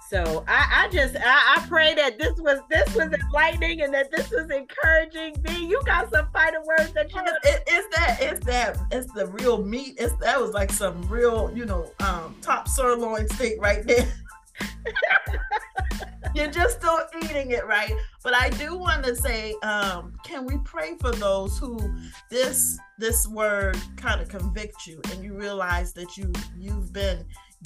So 0.10 0.46
I, 0.48 0.86
I 0.86 0.90
just 0.90 1.18
I, 1.18 1.58
I, 1.58 1.66
pray 1.68 1.94
that 1.96 2.18
this 2.18 2.40
was 2.40 2.60
this 2.70 2.96
was 2.96 3.12
enlightening 3.12 3.82
and 3.82 3.94
that 3.94 4.10
this 4.10 4.32
was 4.32 4.50
encouraging. 4.50 5.36
Me, 5.44 5.68
you 5.68 5.82
got 5.86 6.10
some 6.10 6.30
fighting 6.32 6.64
words 6.66 6.94
that 6.94 7.14
you. 7.14 7.20
It, 7.44 7.64
it's 7.68 7.98
that 7.98 8.18
it's 8.22 8.46
that 8.46 8.78
it's 8.90 9.12
the 9.12 9.28
real 9.28 9.62
meat. 9.62 9.96
It's 9.98 10.14
that 10.22 10.40
was 10.40 10.52
like 10.52 10.72
some 10.72 11.02
real 11.10 11.52
you 11.54 11.66
know 11.66 11.92
um, 12.00 12.38
top 12.42 12.70
sirloin 12.70 13.28
steak 13.28 13.62
right 13.62 13.86
there. 13.86 14.08
You're 16.36 16.52
just 16.52 16.78
still 16.78 17.00
eating 17.24 17.52
it, 17.52 17.66
right? 17.66 17.94
But 18.28 18.36
I 18.36 18.50
do 18.50 18.76
want 18.76 19.06
to 19.06 19.16
say, 19.16 19.56
um, 19.64 20.12
can 20.26 20.46
we 20.46 20.58
pray 20.66 20.98
for 21.00 21.14
those 21.14 21.58
who 21.58 21.80
this 22.30 22.78
this 22.98 23.26
word 23.26 23.78
kind 23.96 24.20
of 24.20 24.28
convict 24.28 24.86
you 24.86 25.00
and 25.14 25.24
you 25.24 25.34
realize 25.34 25.94
that 25.94 26.18
you 26.18 26.34
you've 26.58 26.92
been 26.92 27.24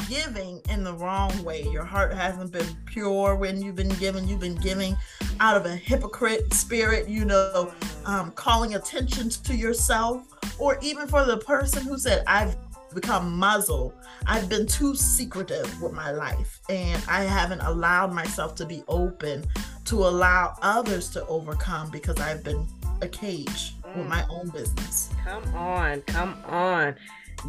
giving 0.08 0.62
in 0.70 0.84
the 0.84 0.94
wrong 0.94 1.32
way. 1.44 1.64
Your 1.64 1.84
heart 1.84 2.14
hasn't 2.14 2.52
been 2.52 2.78
pure 2.86 3.36
when 3.36 3.60
you've 3.60 3.76
been 3.76 3.90
giving. 3.96 4.28
You've 4.28 4.42
been 4.42 4.54
giving 4.54 4.96
out 5.40 5.58
of 5.58 5.66
a 5.66 5.76
hypocrite 5.76 6.54
spirit, 6.54 7.10
you 7.10 7.26
know, 7.26 7.74
um, 8.06 8.30
calling 8.34 8.76
attention 8.76 9.30
to 9.30 9.56
yourself, 9.56 10.28
or 10.60 10.78
even 10.84 11.08
for 11.08 11.26
the 11.26 11.38
person 11.38 11.82
who 11.82 11.98
said, 11.98 12.24
I've 12.28 12.56
become 12.94 13.36
muzzled. 13.36 13.94
I've 14.28 14.48
been 14.48 14.68
too 14.68 14.96
secretive 14.96 15.82
with 15.82 15.94
my 15.94 16.12
life 16.12 16.60
and 16.70 17.04
I 17.08 17.24
haven't 17.24 17.62
allowed 17.62 18.14
myself 18.14 18.54
to 18.56 18.66
be 18.66 18.84
open 18.88 19.46
to 19.86 19.96
allow 19.96 20.56
others 20.62 21.10
to 21.10 21.26
overcome 21.28 21.90
because 21.90 22.20
I've 22.20 22.44
been 22.44 22.66
a 23.02 23.08
cage 23.08 23.74
with 23.96 24.08
my 24.08 24.26
own 24.30 24.50
business. 24.50 25.10
Come 25.24 25.44
on, 25.56 26.02
come 26.02 26.38
on. 26.46 26.96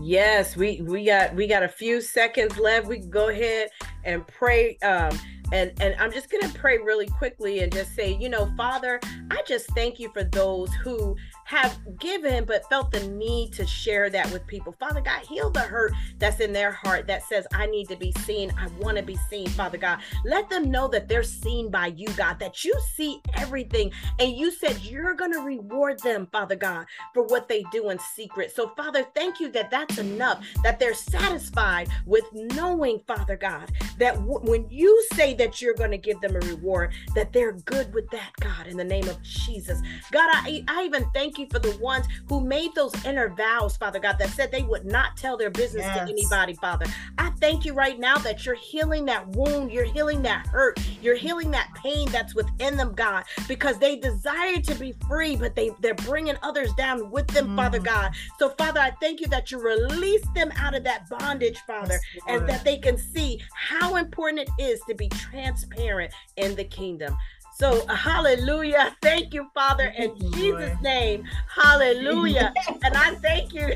Yes, 0.01 0.57
we 0.57 0.81
we 0.83 1.05
got 1.05 1.35
we 1.35 1.47
got 1.47 1.63
a 1.63 1.69
few 1.69 2.01
seconds 2.01 2.59
left. 2.59 2.87
We 2.87 3.01
can 3.01 3.11
go 3.11 3.29
ahead 3.29 3.69
and 4.05 4.27
pray. 4.27 4.79
Um, 4.79 5.19
and 5.53 5.73
and 5.81 5.95
I'm 5.99 6.13
just 6.13 6.31
gonna 6.31 6.53
pray 6.55 6.79
really 6.79 7.07
quickly 7.07 7.61
and 7.61 7.73
just 7.73 7.95
say, 7.95 8.17
you 8.21 8.29
know, 8.29 8.53
Father, 8.57 9.01
I 9.31 9.43
just 9.47 9.67
thank 9.69 10.01
you 10.01 10.11
for 10.11 10.25
those 10.25 10.73
who 10.75 11.17
have 11.45 11.79
given 11.99 12.45
but 12.45 12.69
felt 12.69 12.91
the 12.91 13.07
need 13.09 13.53
to 13.53 13.67
share 13.67 14.09
that 14.11 14.31
with 14.33 14.47
people. 14.47 14.75
Father 14.79 15.01
God, 15.01 15.21
heal 15.27 15.51
the 15.51 15.61
hurt 15.61 15.93
that's 16.19 16.41
in 16.41 16.53
their 16.53 16.73
heart 16.73 17.07
that 17.07 17.23
says, 17.25 17.47
I 17.53 17.67
need 17.67 17.89
to 17.89 17.97
be 17.97 18.13
seen. 18.25 18.53
I 18.59 18.69
want 18.81 18.97
to 18.97 19.03
be 19.03 19.17
seen, 19.29 19.49
Father 19.49 19.79
God. 19.79 19.99
Let 20.25 20.49
them 20.49 20.71
know 20.71 20.89
that 20.89 21.09
they're 21.09 21.23
seen 21.23 21.71
by 21.71 21.89
you, 21.89 22.09
God, 22.17 22.39
that 22.39 22.65
you 22.65 22.75
see 22.95 23.21
everything. 23.35 23.93
And 24.19 24.37
you 24.37 24.51
said 24.51 24.79
you're 24.81 25.15
going 25.15 25.33
to 25.33 25.41
reward 25.41 25.99
them, 26.01 26.29
Father 26.33 26.57
God, 26.57 26.87
for 27.13 27.25
what 27.25 27.49
they 27.49 27.65
do 27.73 27.91
in 27.91 27.99
secret. 27.99 28.53
So, 28.55 28.73
Father, 28.77 29.05
thank 29.15 29.41
you 29.41 29.51
that 29.53 29.71
that's 29.71 29.99
enough, 29.99 30.45
that 30.63 30.79
they're 30.79 30.95
satisfied 30.95 31.89
with 32.07 32.25
knowing, 32.33 33.01
Father 33.07 33.37
God, 33.37 33.71
that 33.99 34.15
w- 34.15 34.41
when 34.41 34.67
you 34.71 35.05
say 35.13 35.35
that 35.43 35.61
you're 35.61 35.75
going 35.75 35.91
to 35.91 35.99
give 35.99 36.21
them 36.21 36.37
a 36.37 36.39
reward, 36.41 36.93
that 37.17 37.33
they're 37.33 37.53
good 37.65 37.93
with 37.93 38.09
that, 38.11 38.31
God, 38.39 38.69
in 38.69 38.77
the 38.77 38.85
name 38.85 39.09
of 39.09 39.21
Jesus. 39.23 39.81
God, 40.13 40.31
I, 40.33 40.65
I 40.69 40.85
even 40.85 41.05
thank 41.13 41.37
you 41.37 41.49
for 41.51 41.59
the 41.59 41.77
ones 41.79 42.07
who 42.29 42.41
made 42.41 42.73
those 42.77 42.93
inner 43.05 43.29
vows, 43.29 43.77
Father 43.77 43.99
God, 43.99 44.19
that 44.21 44.31
said 44.31 44.53
they 44.53 44.63
would 44.63 44.85
not 44.85 45.17
tell 45.17 45.37
their 45.37 45.51
business 45.51 45.85
yes. 45.85 45.97
to 45.97 46.03
anybody, 46.03 46.55
Father. 46.55 46.87
I 47.19 47.31
thank 47.41 47.65
you 47.65 47.75
right 47.75 47.99
now 47.99 48.19
that 48.19 48.47
you're 48.47 48.55
healing 48.55 49.05
that 49.07 49.27
wound, 49.31 49.73
you're 49.73 49.85
healing 49.85 50.23
that 50.23 50.47
hurt, 50.47 50.79
you're 51.01 51.17
healing 51.17 51.51
that 51.51 51.71
pain 51.75 52.09
that's 52.13 52.37
within 52.37 52.77
them, 52.77 52.93
God, 52.95 53.25
because 53.49 53.79
they 53.79 53.97
desire 53.97 54.61
to 54.61 54.75
be 54.77 54.95
free, 55.09 55.35
but 55.35 55.57
they, 55.57 55.73
they're 55.81 55.95
bringing 55.95 56.37
others 56.43 56.73
down 56.75 57.11
with 57.11 57.27
them, 57.29 57.49
mm. 57.49 57.57
Father 57.57 57.81
God. 57.81 58.13
So, 58.39 58.51
Father, 58.51 58.79
I 58.79 58.93
thank 59.01 59.21
you 59.21 59.27
that 59.27 59.51
you 59.51 59.59
release 59.61 60.25
them 60.37 60.53
out 60.57 60.77
of 60.77 60.85
that 60.85 61.09
bondage, 61.09 61.59
Father, 61.67 61.99
yes, 62.15 62.25
and 62.29 62.49
that 62.49 62.63
they 62.63 62.79
can 62.79 62.97
see 62.97 63.41
how 63.55 63.97
important 63.97 64.49
it 64.49 64.63
is 64.63 64.81
to 64.89 64.95
be 64.95 65.09
transparent 65.33 66.13
in 66.37 66.55
the 66.55 66.65
kingdom. 66.65 67.17
So, 67.55 67.87
hallelujah. 67.87 68.97
Thank 69.03 69.35
you, 69.35 69.49
Father, 69.55 69.93
in 69.97 70.19
Jesus' 70.33 70.81
name. 70.81 71.25
Hallelujah. 71.49 72.53
and 72.85 72.97
I 72.97 73.15
thank 73.17 73.53
you. 73.53 73.75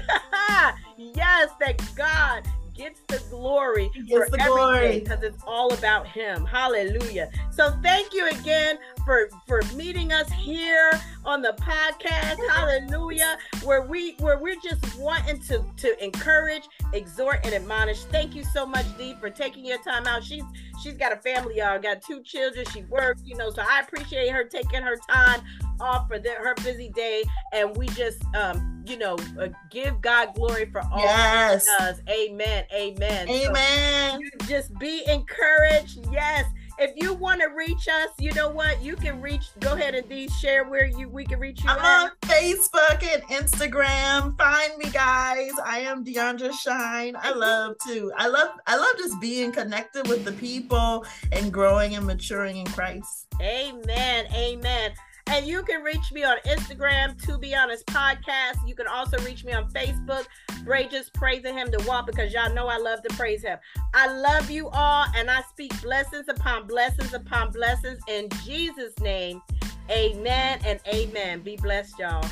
yes, 0.97 1.51
that 1.61 1.83
God 1.95 2.47
gets 2.77 3.01
the 3.09 3.23
glory 3.31 3.91
gets 3.95 4.09
for 4.09 4.29
the 4.31 4.45
glory 4.47 5.01
because 5.01 5.23
it's 5.23 5.43
all 5.47 5.73
about 5.73 6.07
him. 6.07 6.45
Hallelujah. 6.45 7.31
So 7.51 7.71
thank 7.83 8.13
you 8.13 8.29
again 8.29 8.79
for 9.05 9.29
for 9.47 9.63
meeting 9.75 10.13
us 10.13 10.31
here 10.31 10.93
on 11.25 11.41
the 11.43 11.55
podcast. 11.59 12.37
Hallelujah. 12.51 13.39
Where 13.65 13.83
we 13.83 14.15
where 14.19 14.39
we're 14.39 14.61
just 14.63 14.99
wanting 14.99 15.41
to 15.43 15.65
to 15.79 16.05
encourage, 16.05 16.65
exhort, 16.93 17.41
and 17.45 17.55
admonish. 17.55 18.05
Thank 18.05 18.35
you 18.35 18.45
so 18.45 18.67
much, 18.67 18.87
Dee, 18.99 19.15
for 19.21 19.31
taking 19.31 19.65
your 19.65 19.83
time 19.83 20.07
out. 20.07 20.23
She's 20.23 20.45
she's 20.83 20.95
got 20.95 21.13
a 21.13 21.17
family, 21.17 21.59
y'all. 21.59 21.79
Got 21.79 22.03
two 22.03 22.23
children. 22.23 22.65
She 22.73 22.83
works, 22.85 23.23
you 23.25 23.37
know. 23.37 23.51
So 23.51 23.63
I 23.63 23.81
appreciate 23.81 24.31
her 24.31 24.45
taking 24.45 24.83
her 24.83 24.97
time 25.09 25.41
off 25.81 26.09
for 26.09 26.19
the, 26.19 26.31
her 26.31 26.55
busy 26.63 26.91
day, 26.91 27.25
and 27.53 27.77
we 27.77 27.87
just, 27.89 28.23
um, 28.35 28.85
you 28.87 28.97
know, 28.99 29.17
uh, 29.41 29.49
give 29.71 30.01
God 30.01 30.35
glory 30.35 30.67
for 30.67 30.81
all 30.93 31.01
yes. 31.01 31.67
He 31.67 31.85
does. 31.85 32.01
Amen. 32.09 32.65
Amen. 32.73 33.29
Amen. 33.29 34.21
So 34.41 34.47
just 34.47 34.79
be 34.79 35.05
encouraged. 35.09 36.07
Yes. 36.11 36.47
If 36.79 36.93
you 36.97 37.15
want 37.15 37.41
to 37.41 37.49
reach 37.49 37.89
us, 37.89 38.11
you 38.19 38.33
know 38.33 38.51
what? 38.51 38.83
You 38.83 38.97
can 38.97 39.21
reach. 39.21 39.49
Go 39.61 39.73
ahead 39.73 39.95
and 39.95 40.09
de- 40.09 40.29
share 40.29 40.65
where 40.65 40.87
you 40.87 41.09
we 41.09 41.25
can 41.25 41.39
reach 41.39 41.63
you. 41.65 41.71
I'm 41.71 41.79
at. 41.79 42.05
on 42.05 42.11
Facebook 42.23 43.03
and 43.03 43.23
Instagram. 43.25 44.37
Find 44.37 44.77
me, 44.77 44.91
guys. 44.91 45.53
I 45.65 45.81
am 45.81 46.05
Deandra 46.05 46.53
Shine. 46.53 47.17
I 47.19 47.33
love 47.33 47.77
to. 47.87 48.13
I 48.17 48.29
love. 48.29 48.51
I 48.67 48.77
love 48.77 48.97
just 48.99 49.21
being 49.21 49.53
connected 49.53 50.07
with 50.09 50.25
the 50.25 50.33
people 50.33 51.05
and 51.33 51.53
growing 51.53 51.95
and 51.97 52.07
maturing 52.07 52.59
in 52.59 52.67
Christ. 52.67 53.27
Amen. 53.41 54.27
Amen. 54.35 54.93
And 55.29 55.47
you 55.47 55.63
can 55.65 55.83
reach 55.83 56.13
me 56.13 56.25
on 56.25 56.37
Instagram, 56.47 57.21
To 57.27 57.37
Be 57.37 57.55
Honest 57.55 57.85
Podcast. 57.87 58.67
You 58.67 58.75
can 58.75 58.87
also 58.87 59.19
reach 59.19 59.45
me 59.45 59.53
on 59.53 59.71
Facebook, 59.71 60.27
Bray 60.65 60.89
Just 60.89 61.13
Praising 61.15 61.55
Him 61.55 61.71
to 61.73 61.85
Walk, 61.87 62.07
because 62.07 62.33
y'all 62.33 62.53
know 62.55 62.69
I 62.69 62.79
love 62.79 63.03
to 63.03 63.15
praise 63.17 63.43
Him. 63.43 63.59
I 63.93 64.07
love 64.07 64.51
you 64.51 64.69
all, 64.69 65.07
and 65.17 65.31
I 65.31 65.43
speak 65.43 65.81
blessings 65.83 66.29
upon 66.29 66.67
blessings 66.67 67.13
upon 67.13 67.51
blessings 67.51 67.99
in 68.09 68.29
Jesus' 68.45 68.99
name. 69.01 69.43
Amen 69.91 70.61
and 70.65 70.81
amen. 70.87 71.43
Be 71.43 71.57
blessed, 71.57 71.99
y'all. 71.99 72.25